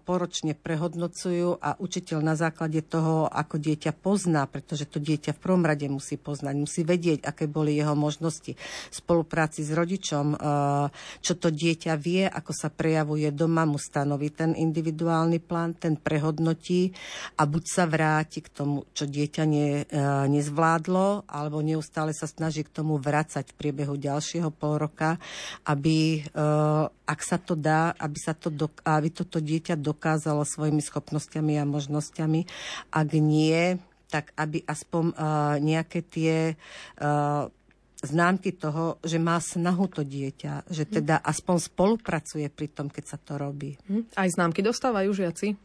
[0.00, 5.64] poročne prehodnocujú a učiteľ na základe toho, ako dieťa pozná, pretože to dieťa v prvom
[5.66, 10.38] rade musí poznať, musí vedieť, aké boli jeho možnosti v spolupráci s rodičom,
[11.20, 16.94] čo to dieťa vie, ako sa prejavuje doma, mu stanoví ten individuálny plán, ten prehodnotí
[17.36, 19.84] a buď sa vráti k tomu, čo dieťa ne,
[20.30, 25.20] nezvládlo, alebo neustále sa snaží k tomu vrácať v priebehu ďalšieho pol roka
[25.64, 28.52] aby, eh, ak sa to dá, aby, sa to
[28.84, 32.40] aby toto dieťa dokázalo svojimi schopnosťami a možnosťami.
[32.92, 33.76] Ak nie,
[34.08, 37.50] tak aby aspoň uh, nejaké tie uh,
[37.98, 43.18] známky toho, že má snahu to dieťa, že teda aspoň spolupracuje pri tom, keď sa
[43.18, 43.74] to robí.
[43.90, 44.06] Hm.
[44.14, 45.58] Aj známky dostávajú žiaci?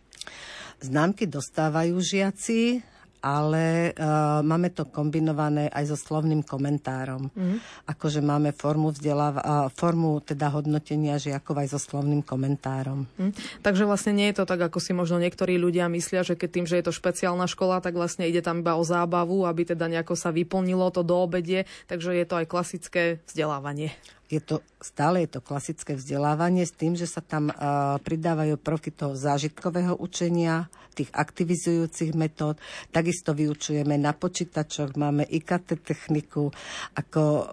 [0.81, 2.81] Známky dostávajú žiaci,
[3.19, 7.27] ale uh, máme to kombinované aj so slovným komentárom.
[7.35, 7.59] Mm.
[7.87, 13.07] Akože máme formu, vzdeláva, uh, formu teda hodnotenia žiakov aj so slovným komentárom.
[13.19, 13.35] Mm.
[13.59, 16.65] Takže vlastne nie je to tak, ako si možno niektorí ľudia myslia, že keď tým,
[16.67, 20.15] že je to špeciálna škola, tak vlastne ide tam iba o zábavu, aby teda nejako
[20.15, 23.91] sa vyplnilo to do obedie, takže je to aj klasické vzdelávanie
[24.29, 28.93] je to, stále je to klasické vzdelávanie s tým, že sa tam uh, pridávajú prvky
[28.93, 32.61] toho zážitkového učenia, tých aktivizujúcich metód.
[32.93, 36.53] Takisto vyučujeme na počítačoch, máme IKT techniku,
[36.93, 37.43] ako uh,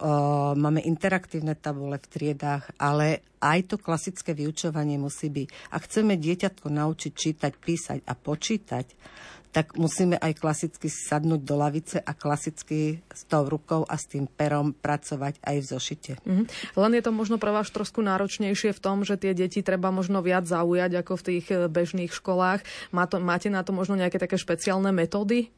[0.53, 5.73] máme interaktívne tabule v triedách, ale aj to klasické vyučovanie musí byť.
[5.73, 8.85] A chceme dieťatko naučiť čítať, písať a počítať,
[9.57, 14.29] tak musíme aj klasicky sadnúť do lavice a klasicky s tou rukou a s tým
[14.29, 16.11] perom pracovať aj v zošite.
[16.21, 16.77] Mm-hmm.
[16.77, 20.21] Len je to možno pre vás trošku náročnejšie v tom, že tie deti treba možno
[20.21, 22.61] viac zaujať ako v tých bežných školách.
[22.93, 25.49] Má to, máte na to možno nejaké také špeciálne metódy?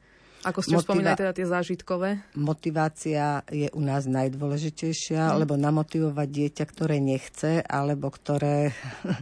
[0.48, 2.10] Ako ste Motiva- spomínali teda tie zážitkové?
[2.40, 5.36] Motivácia je u nás najdôležitejšia, mm.
[5.36, 8.72] lebo namotivovať dieťa, ktoré nechce, alebo ktoré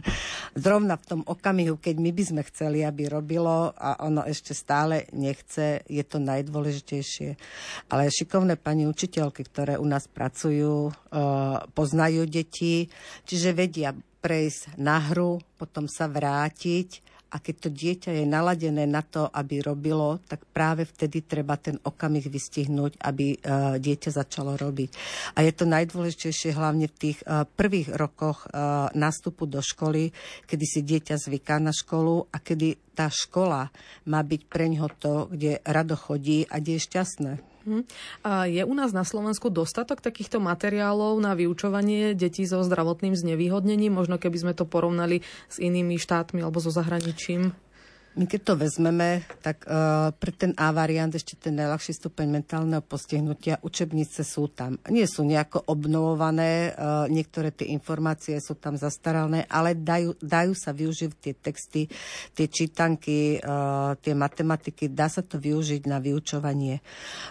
[0.64, 5.10] zrovna v tom okamihu, keď my by sme chceli, aby robilo a ono ešte stále
[5.10, 7.34] nechce, je to najdôležitejšie.
[7.90, 10.94] Ale šikovné pani učiteľky, ktoré u nás pracujú,
[11.74, 12.86] poznajú deti,
[13.26, 19.04] čiže vedia prejsť na hru, potom sa vrátiť a keď to dieťa je naladené na
[19.04, 24.90] to, aby robilo, tak práve vtedy treba ten okamih vystihnúť, aby uh, dieťa začalo robiť.
[25.36, 30.10] A je to najdôležitejšie hlavne v tých uh, prvých rokoch uh, nástupu do školy,
[30.48, 33.68] kedy si dieťa zvyká na školu a kedy tá škola
[34.08, 37.32] má byť pre ňoho to, kde rado chodí a kde je šťastné.
[37.68, 37.84] Uh-huh.
[38.24, 43.92] A je u nás na Slovensku dostatok takýchto materiálov na vyučovanie detí so zdravotným znevýhodnením?
[43.92, 45.20] Možno keby sme to porovnali
[45.52, 47.52] s inými štátmi alebo so zahraničím?
[48.18, 52.82] My keď to vezmeme, tak uh, pre ten A variant, ešte ten najľahší stupeň mentálneho
[52.82, 54.74] postihnutia, učebnice sú tam.
[54.90, 60.74] Nie sú nejako obnovované, uh, niektoré tie informácie sú tam zastaralné, ale dajú, dajú sa
[60.74, 61.86] využiť tie texty,
[62.34, 66.82] tie čítanky, uh, tie matematiky, dá sa to využiť na vyučovanie.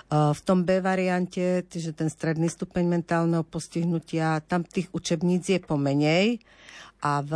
[0.07, 5.59] Uh, v tom B variante, že ten stredný stupeň mentálneho postihnutia, tam tých učebníc je
[5.59, 6.39] pomenej,
[6.97, 7.31] a v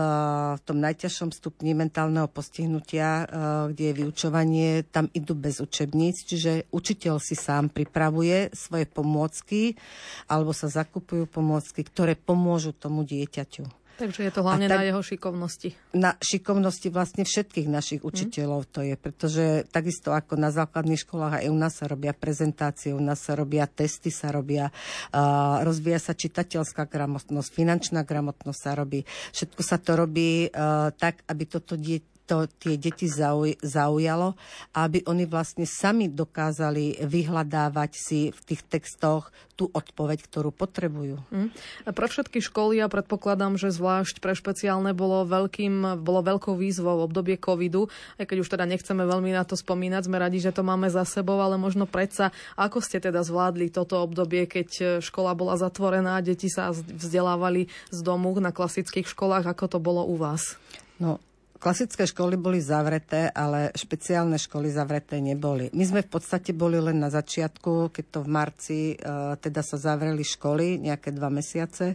[0.66, 3.28] tom najťažšom stupni mentálneho postihnutia, eh,
[3.74, 9.78] kde je vyučovanie, tam idú bez učebníc, čiže učiteľ si sám pripravuje svoje pomôcky
[10.26, 13.81] alebo sa zakupujú pomôcky, ktoré pomôžu tomu dieťaťu.
[14.02, 15.70] Takže je to hlavne tak, na jeho šikovnosti.
[15.94, 21.54] Na šikovnosti vlastne všetkých našich učiteľov to je, pretože takisto ako na základných školách aj
[21.54, 24.74] u nás sa robia prezentácie, u nás sa robia testy, sa robia,
[25.14, 29.06] uh, rozvíja sa čitateľská gramotnosť, finančná gramotnosť sa robí.
[29.38, 34.40] Všetko sa to robí uh, tak, aby toto dieťa to tie deti zauj, zaujalo,
[34.78, 41.22] aby oni vlastne sami dokázali vyhľadávať si v tých textoch tú odpoveď, ktorú potrebujú.
[41.30, 41.54] Mm.
[41.86, 47.04] A pre všetky školy ja predpokladám, že zvlášť pre špeciálne bolo, veľkým, bolo veľkou výzvou
[47.04, 47.86] v obdobie covidu,
[48.18, 51.06] aj keď už teda nechceme veľmi na to spomínať, sme radi, že to máme za
[51.06, 56.50] sebou, ale možno predsa, ako ste teda zvládli toto obdobie, keď škola bola zatvorená, deti
[56.50, 60.58] sa vzdelávali z domu na klasických školách, ako to bolo u vás?
[60.98, 61.22] No,
[61.62, 65.70] Klasické školy boli zavreté, ale špeciálne školy zavreté neboli.
[65.78, 69.78] My sme v podstate boli len na začiatku, keď to v marci uh, teda sa
[69.78, 71.94] zavreli školy, nejaké dva mesiace.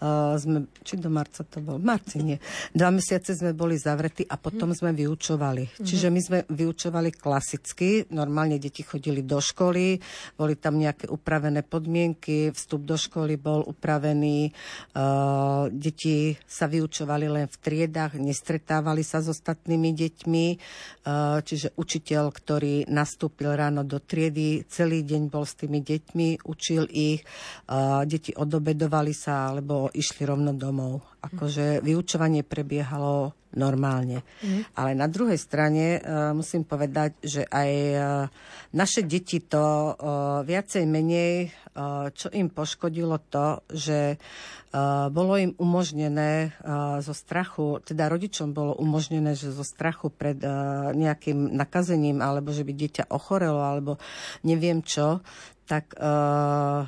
[0.00, 1.76] Uh, sme, či do marca to bolo?
[1.76, 2.40] V marci nie.
[2.72, 5.64] Dva mesiace sme boli zavretí a potom sme vyučovali.
[5.68, 5.86] Mm-hmm.
[5.86, 8.08] Čiže my sme vyučovali klasicky.
[8.10, 10.00] Normálne deti chodili do školy,
[10.40, 14.50] boli tam nejaké upravené podmienky, vstup do školy bol upravený,
[14.96, 20.56] uh, deti sa vyučovali len v triedách, nestretávali stretávali sa s ostatnými deťmi, e,
[21.42, 27.20] čiže učiteľ, ktorý nastúpil ráno do triedy, celý deň bol s tými deťmi, učil ich,
[27.20, 27.26] e,
[28.06, 31.04] deti odobedovali sa alebo išli rovno domov.
[31.20, 34.22] Akože vyučovanie prebiehalo normálne.
[34.42, 34.62] Mm.
[34.78, 38.02] Ale na druhej strane uh, musím povedať, že aj uh,
[38.70, 39.94] naše deti to uh,
[40.46, 47.82] viacej menej, uh, čo im poškodilo to, že uh, bolo im umožnené uh, zo strachu,
[47.82, 53.04] teda rodičom bolo umožnené, že zo strachu pred uh, nejakým nakazením, alebo že by dieťa
[53.10, 53.98] ochorelo, alebo
[54.46, 55.26] neviem čo,
[55.70, 56.82] tak uh,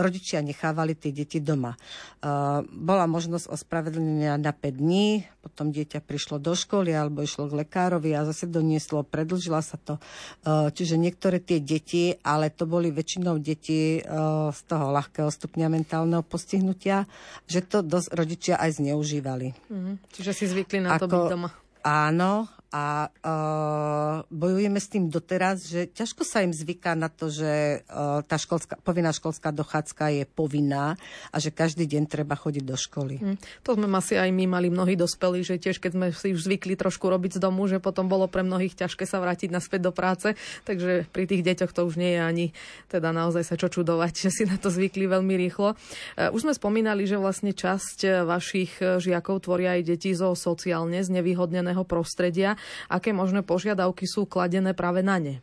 [0.00, 1.76] rodičia nechávali tie deti doma.
[2.24, 7.60] Uh, bola možnosť ospravedlnenia na 5 dní, potom dieťa prišlo do školy alebo išlo k
[7.60, 10.00] lekárovi a zase donieslo, predlžila sa to.
[10.48, 15.68] Uh, čiže niektoré tie deti, ale to boli väčšinou deti uh, z toho ľahkého stupňa
[15.68, 17.04] mentálneho postihnutia,
[17.44, 19.52] že to dosť rodičia aj zneužívali.
[19.68, 21.48] Mm, čiže si zvykli na Ako, to byť doma.
[21.84, 27.84] Áno, a uh, bojujeme s tým doteraz, že ťažko sa im zvyká na to, že
[27.84, 30.96] uh, tá školská, povinná školská dochádzka je povinná
[31.28, 33.20] a že každý deň treba chodiť do školy.
[33.20, 36.48] Mm, to sme asi aj my mali mnohí dospelí, že tiež keď sme si už
[36.48, 39.92] zvykli trošku robiť z domu, že potom bolo pre mnohých ťažké sa vrátiť naspäť do
[39.92, 40.32] práce,
[40.64, 42.46] takže pri tých deťoch to už nie je ani
[42.88, 45.76] teda naozaj sa čo čudovať, že si na to zvykli veľmi rýchlo.
[46.16, 51.84] Uh, už sme spomínali, že vlastne časť vašich žiakov tvoria aj deti zo sociálne znevýhodneného
[51.84, 52.56] prostredia
[52.90, 55.34] aké možné požiadavky sú kladené práve na ne?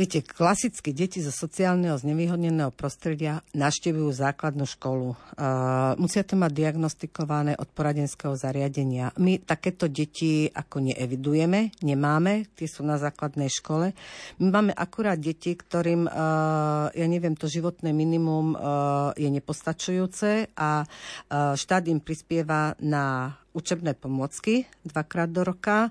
[0.00, 5.12] Viete, klasicky deti zo sociálneho znevýhodneného prostredia naštevujú základnú školu.
[5.12, 9.12] Uh, musia to mať diagnostikované od poradenského zariadenia.
[9.20, 13.92] My takéto deti ako neevidujeme, nemáme, tie sú na základnej škole.
[14.40, 20.80] My máme akurát deti, ktorým, uh, ja neviem, to životné minimum uh, je nepostačujúce a
[20.80, 25.90] uh, štát im prispieva na učebné pomôcky dvakrát do roka.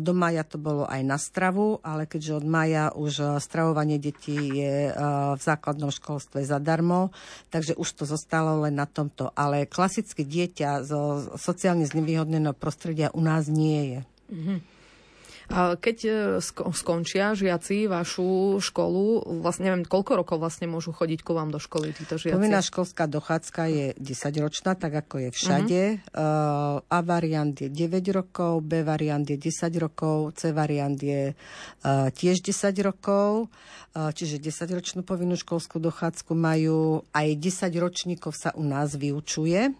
[0.00, 4.36] do maja to bolo aj na stravu, ale keďže od maja už e, stravovanie detí
[4.36, 4.92] je e,
[5.36, 7.12] v základnom školstve zadarmo,
[7.52, 9.28] takže už to zostalo len na tomto.
[9.36, 14.00] Ale klasické dieťa zo sociálne znevýhodneného prostredia u nás nie je.
[14.32, 14.77] Mm-hmm.
[15.56, 16.12] Keď e,
[16.76, 21.96] skončia žiaci vašu školu, vlastne neviem, koľko rokov vlastne môžu chodiť ku vám do školy
[21.96, 22.36] títo žiaci?
[22.36, 25.82] Povinná školská dochádzka je 10-ročná, tak ako je všade.
[26.12, 26.84] Uh-huh.
[26.84, 32.44] A variant je 9 rokov, B variant je 10 rokov, C variant je uh, tiež
[32.44, 33.48] 10 rokov.
[33.98, 37.02] Čiže 10-ročnú povinnú školskú dochádzku majú.
[37.10, 39.74] Aj 10 ročníkov sa u nás vyučuje.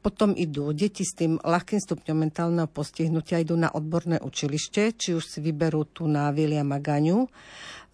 [0.00, 5.26] Potom idú deti s tým ľahkým stupňom mentálneho postihnutia, idú na odborné učilište, či už
[5.26, 7.26] si vyberú tu na Vilia Magaňu,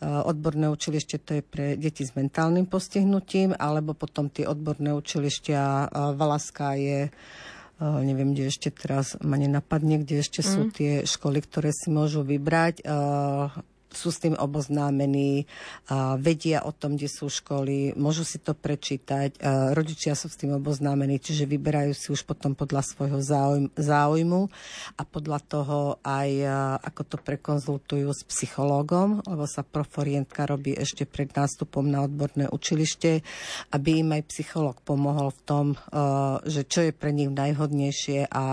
[0.04, 6.76] odborné učilište to je pre deti s mentálnym postihnutím, alebo potom tie odborné učilištia Valaska
[6.76, 7.08] je
[7.80, 10.48] neviem, kde ešte teraz ma nenapadne, kde ešte mm.
[10.48, 12.84] sú tie školy, ktoré si môžu vybrať
[13.90, 15.44] sú s tým oboznámení,
[16.22, 19.42] vedia o tom, kde sú školy, môžu si to prečítať,
[19.74, 23.18] rodičia sú s tým oboznámení, čiže vyberajú si už potom podľa svojho
[23.74, 24.42] záujmu
[24.94, 26.30] a podľa toho aj
[26.86, 33.26] ako to prekonzultujú s psychológom, lebo sa proforientka robí ešte pred nástupom na odborné učilište,
[33.74, 35.66] aby im aj psychológ pomohol v tom,
[36.46, 38.44] že čo je pre nich najhodnejšie a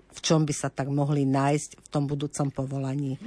[0.00, 3.20] v čom by sa tak mohli nájsť v tom budúcom povolaní.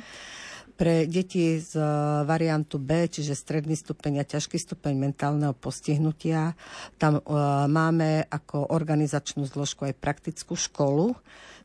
[0.75, 1.79] Pre deti z
[2.27, 6.51] variantu B, čiže stredný stupeň a ťažký stupeň mentálneho postihnutia,
[6.99, 7.23] tam
[7.71, 11.15] máme ako organizačnú zložku aj praktickú školu,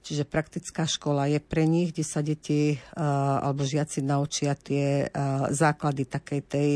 [0.00, 5.12] Čiže praktická škola je pre nich, kde sa deti uh, alebo žiaci naučia tie
[5.52, 6.70] základy takej tej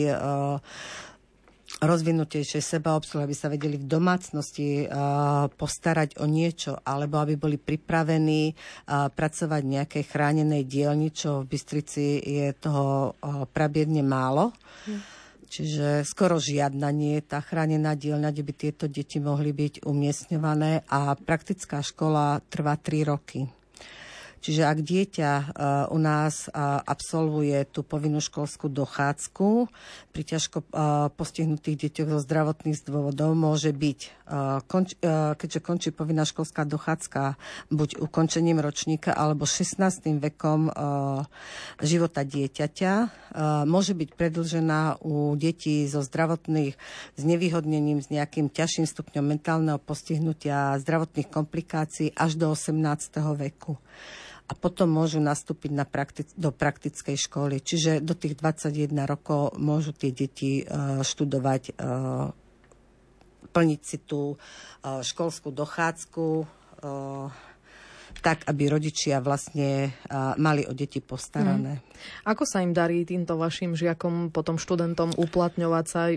[1.80, 7.56] uh, rozvinutejšej sebaobsluhy, aby sa vedeli v domácnosti uh, postarať o niečo, alebo aby boli
[7.58, 14.54] pripravení uh, pracovať v nejakej chránenej dielni, čo v Bystrici je toho uh, prabiedne málo.
[14.86, 15.00] Hm.
[15.44, 20.82] Čiže skoro žiadna nie je tá chránená dielňa, kde by tieto deti mohli byť umiestňované
[20.90, 23.46] a praktická škola trvá 3 roky.
[24.44, 25.44] Čiže ak dieťa e,
[25.88, 26.48] u nás e,
[26.84, 29.72] absolvuje tú povinnú školskú dochádzku,
[30.12, 30.66] pri ťažko e,
[31.16, 34.00] postihnutých deťoch zo zdravotných dôvodov môže byť,
[35.36, 37.36] keďže končí povinná školská dochádzka
[37.68, 39.84] buď ukončením ročníka alebo 16.
[40.16, 40.72] vekom
[41.84, 42.92] života dieťaťa,
[43.68, 46.72] môže byť predlžená u detí so zdravotných
[47.20, 52.80] znevýhodnením s nejakým ťažším stupňom mentálneho postihnutia zdravotných komplikácií až do 18.
[53.20, 53.76] veku
[54.44, 57.64] a potom môžu nastúpiť na praktic- do praktickej školy.
[57.64, 62.28] Čiže do tých 21 rokov môžu tie deti uh, študovať, uh,
[63.54, 66.26] plniť si tú uh, školskú dochádzku,
[68.20, 69.94] tak, aby rodičia vlastne
[70.36, 71.80] mali o deti postarané.
[71.80, 71.82] Mm.
[72.28, 76.12] Ako sa im darí týmto vašim žiakom, potom študentom uplatňovať sa?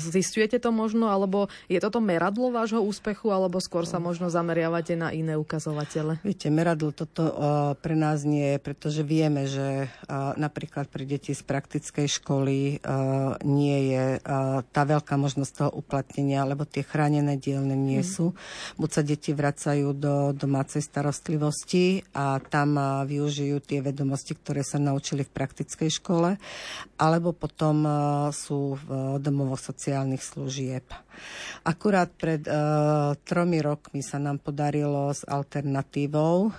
[0.00, 5.14] Zistujete to možno, alebo je toto meradlo vášho úspechu, alebo skôr sa možno zameriavate na
[5.14, 6.18] iné ukazovatele?
[6.26, 7.34] Viete, meradlo toto uh,
[7.78, 12.82] pre nás nie je, pretože vieme, že uh, napríklad pre deti z praktickej školy
[13.46, 14.18] nie je
[14.72, 18.08] tá veľká možnosť toho uplatnenia, lebo tie chránené dielne nie mm.
[18.08, 18.34] sú.
[18.74, 22.74] Buď sa deti vracajú do domácej starostlivosti, starostlivosti a tam
[23.06, 26.34] využijú tie vedomosti, ktoré sa naučili v praktickej škole,
[26.98, 27.86] alebo potom
[28.34, 30.82] sú v domovoch sociálnych služieb.
[31.62, 32.42] Akurát pred
[33.22, 36.50] tromi rokmi sa nám podarilo s alternatívou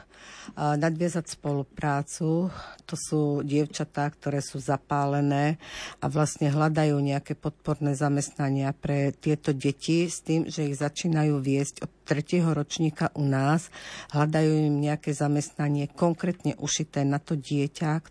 [0.58, 2.52] nadviazať spoluprácu.
[2.86, 5.58] To sú dievčatá, ktoré sú zapálené
[6.04, 11.88] a vlastne hľadajú nejaké podporné zamestnania pre tieto deti s tým, že ich začínajú viesť
[11.88, 13.72] od tretieho ročníka u nás.
[14.12, 18.04] Hľadajú im nejaké zamestnanie konkrétne ušité na to dieťa,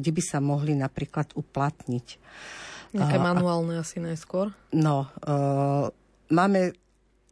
[0.00, 2.06] kde by sa mohli napríklad uplatniť.
[2.96, 4.56] Nejaké manuálne asi najskôr?
[4.72, 5.92] No, uh,
[6.32, 6.72] máme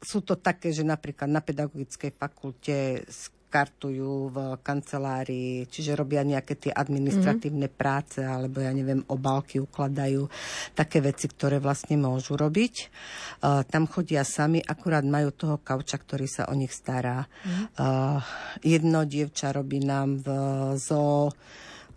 [0.04, 3.08] sú to také, že napríklad na pedagogickej fakulte
[3.54, 7.76] kartujú v kancelárii, čiže robia nejaké tie administratívne mm.
[7.78, 10.26] práce, alebo ja neviem, obálky ukladajú,
[10.74, 12.74] také veci, ktoré vlastne môžu robiť.
[13.38, 17.30] Uh, tam chodia sami, akurát majú toho kauča, ktorý sa o nich stará.
[17.46, 17.64] Mm.
[17.78, 18.18] Uh,
[18.66, 20.28] jedno dievča robí nám v
[20.74, 21.30] zoo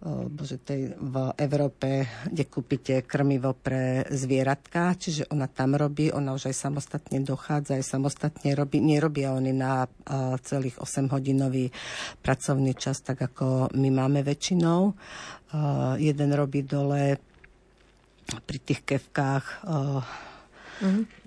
[0.05, 6.53] bože, tej, v Európe, kde kúpite krmivo pre zvieratka, čiže ona tam robí, ona už
[6.53, 9.89] aj samostatne dochádza, aj samostatne robí, nerobia oni na
[10.45, 11.73] celých 8-hodinový
[12.21, 14.93] pracovný čas, tak ako my máme väčšinou.
[15.97, 17.17] Jeden robí dole
[18.27, 20.03] pri tých kevkách uh,
[20.83, 21.26] mm-hmm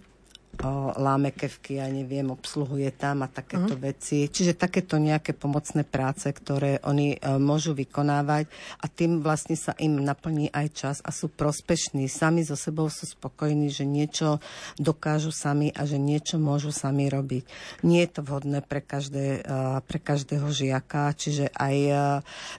[0.61, 3.91] o, láme kevky, ja neviem, obsluhuje tam a takéto uh-huh.
[3.93, 4.29] veci.
[4.29, 8.49] Čiže takéto nejaké pomocné práce, ktoré oni uh, môžu vykonávať
[8.81, 12.07] a tým vlastne sa im naplní aj čas a sú prospešní.
[12.07, 14.39] Sami so sebou sú spokojní, že niečo
[14.77, 17.45] dokážu sami a že niečo môžu sami robiť.
[17.85, 22.01] Nie je to vhodné pre, každé, uh, pre každého žiaka, čiže aj uh,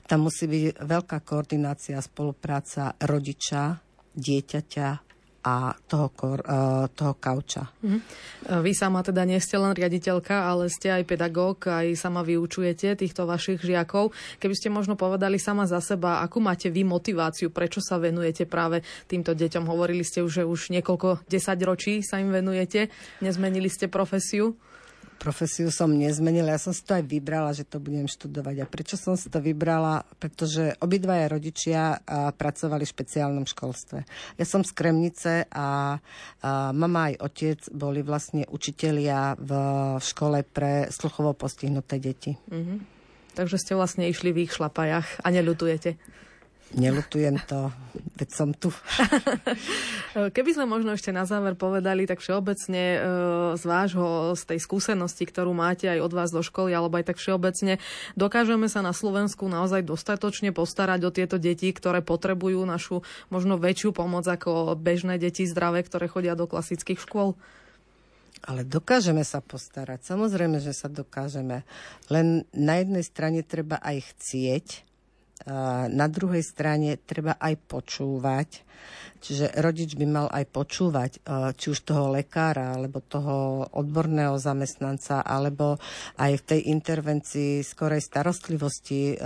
[0.09, 3.77] tam musí byť veľká koordinácia, spolupráca rodiča,
[4.17, 5.10] dieťaťa,
[5.41, 7.69] a toho, kor, uh, toho kauča.
[7.81, 8.01] Mm.
[8.61, 13.25] Vy sama teda nie ste len riaditeľka, ale ste aj pedagóg, aj sama vyučujete týchto
[13.25, 14.13] vašich žiakov.
[14.37, 18.85] Keby ste možno povedali sama za seba, akú máte vy motiváciu, prečo sa venujete práve
[19.09, 19.65] týmto deťom?
[19.65, 24.57] Hovorili ste už, že už niekoľko desať ročí sa im venujete, nezmenili ste profesiu?
[25.21, 26.57] Profesiu som nezmenila.
[26.57, 28.55] Ja som si to aj vybrala, že to budem študovať.
[28.57, 30.01] A prečo som si to vybrala?
[30.17, 32.01] Pretože obidvaja rodičia
[32.33, 34.01] pracovali v špeciálnom školstve.
[34.41, 36.01] Ja som z Kremnice a,
[36.41, 39.51] a mama aj otec boli vlastne učitelia v
[40.01, 42.33] škole pre sluchovo postihnuté deti.
[42.33, 42.77] Mm-hmm.
[43.37, 45.95] Takže ste vlastne išli v ich šlapajach a neľutujete.
[46.71, 47.67] Nelutujem to,
[48.15, 48.71] veď som tu.
[50.35, 52.99] Keby sme možno ešte na záver povedali, tak všeobecne e,
[53.59, 57.19] z vášho, z tej skúsenosti, ktorú máte aj od vás do školy, alebo aj tak
[57.19, 57.83] všeobecne,
[58.15, 63.91] dokážeme sa na Slovensku naozaj dostatočne postarať o tieto deti, ktoré potrebujú našu možno väčšiu
[63.91, 67.35] pomoc ako bežné deti zdravé, ktoré chodia do klasických škôl?
[68.47, 70.07] Ale dokážeme sa postarať.
[70.07, 71.67] Samozrejme, že sa dokážeme.
[72.07, 74.67] Len na jednej strane treba aj chcieť,
[75.89, 78.49] Na druhej strane treba aj počúvať
[79.21, 85.21] Čiže rodič by mal aj počúvať, eh, či už toho lekára, alebo toho odborného zamestnanca,
[85.21, 85.77] alebo
[86.17, 89.17] aj v tej intervencii skorej starostlivosti eh,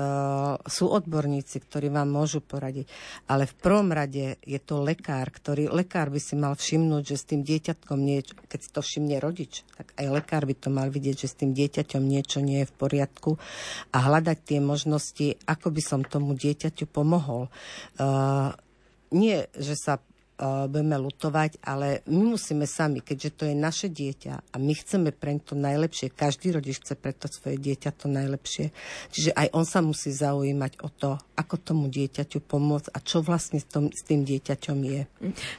[0.60, 2.92] sú odborníci, ktorí vám môžu poradiť.
[3.32, 7.26] Ale v prvom rade je to lekár, ktorý, lekár by si mal všimnúť, že s
[7.32, 11.24] tým dieťatkom niečo, keď si to všimne rodič, tak aj lekár by to mal vidieť,
[11.24, 13.40] že s tým dieťaťom niečo nie je v poriadku
[13.96, 17.52] a hľadať tie možnosti, ako by som tomu dieťaťu pomohol.
[18.00, 18.54] Uh,
[19.14, 20.02] nie, že sa
[20.42, 25.40] budeme lutovať, ale my musíme sami, keďže to je naše dieťa a my chceme pre
[25.40, 28.76] to najlepšie, každý rodič chce pre to svoje dieťa to najlepšie.
[29.16, 33.64] Čiže aj on sa musí zaujímať o to, ako tomu dieťaťu pomôcť a čo vlastne
[33.64, 35.02] s, tom, s tým dieťaťom je.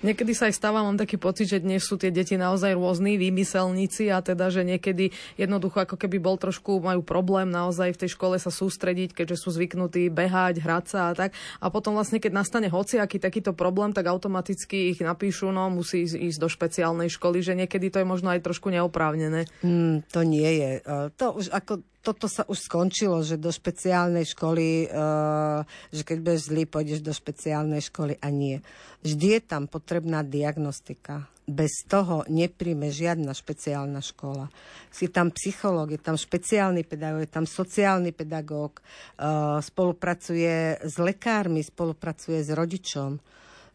[0.05, 4.13] Niekedy sa aj stáva, mám taký pocit, že dnes sú tie deti naozaj rôzni, výmyselníci
[4.13, 8.37] a teda, že niekedy jednoducho ako keby bol trošku, majú problém naozaj v tej škole
[8.37, 11.31] sa sústrediť, keďže sú zvyknutí behať, hrať sa a tak.
[11.61, 16.03] A potom vlastne, keď nastane hociaký takýto problém, tak automaticky automaticky ich napíšu, no musí
[16.03, 19.47] ísť do špeciálnej školy, že niekedy to je možno aj trošku neoprávnené.
[19.63, 20.71] Mm, to nie je.
[20.83, 26.17] E, to už ako toto sa už skončilo, že do špeciálnej školy, uh, že keď
[26.23, 28.63] budeš zlý, pôjdeš do špeciálnej školy a nie.
[29.03, 31.27] Vždy je tam potrebná diagnostika.
[31.51, 34.47] Bez toho nepríjme žiadna špeciálna škola.
[34.87, 41.67] Si tam psychológ, je tam špeciálny pedagóg, je tam sociálny pedagóg, uh, spolupracuje s lekármi,
[41.67, 43.19] spolupracuje s rodičom.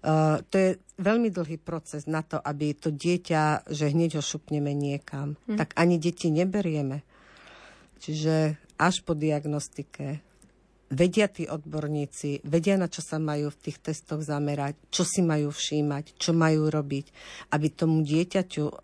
[0.02, 4.74] Uh, to je veľmi dlhý proces na to, aby to dieťa, že hneď ho šupneme
[4.74, 5.38] niekam.
[5.46, 5.58] Hm.
[5.62, 7.06] Tak ani deti neberieme.
[8.02, 10.26] Čiže až po diagnostike
[10.92, 15.50] vedia tí odborníci, vedia, na čo sa majú v tých testoch zamerať, čo si majú
[15.50, 17.06] všímať, čo majú robiť,
[17.56, 18.76] aby tomu dieťaťu uh,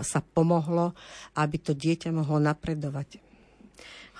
[0.00, 0.96] sa pomohlo,
[1.36, 3.23] aby to dieťa mohlo napredovať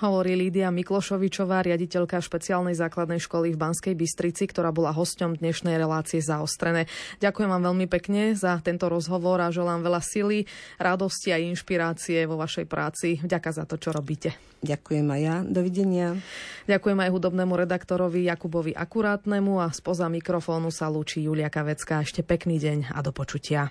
[0.02, 6.18] hovorí Lídia Miklošovičová, riaditeľka špeciálnej základnej školy v Banskej Bystrici, ktorá bola hosťom dnešnej relácie
[6.18, 6.90] Zaostrené.
[7.22, 10.48] Ďakujem vám veľmi pekne za tento rozhovor a želám veľa sily,
[10.80, 13.20] radosti a inšpirácie vo vašej práci.
[13.22, 14.34] Ďakujem za to, čo robíte.
[14.64, 15.36] Ďakujem aj ja.
[15.44, 16.08] Dovidenia.
[16.64, 22.00] Ďakujem aj hudobnému redaktorovi Jakubovi Akurátnemu a spoza mikrofónu sa lúči Julia Kavecká.
[22.00, 23.68] Ešte pekný deň a do počutia.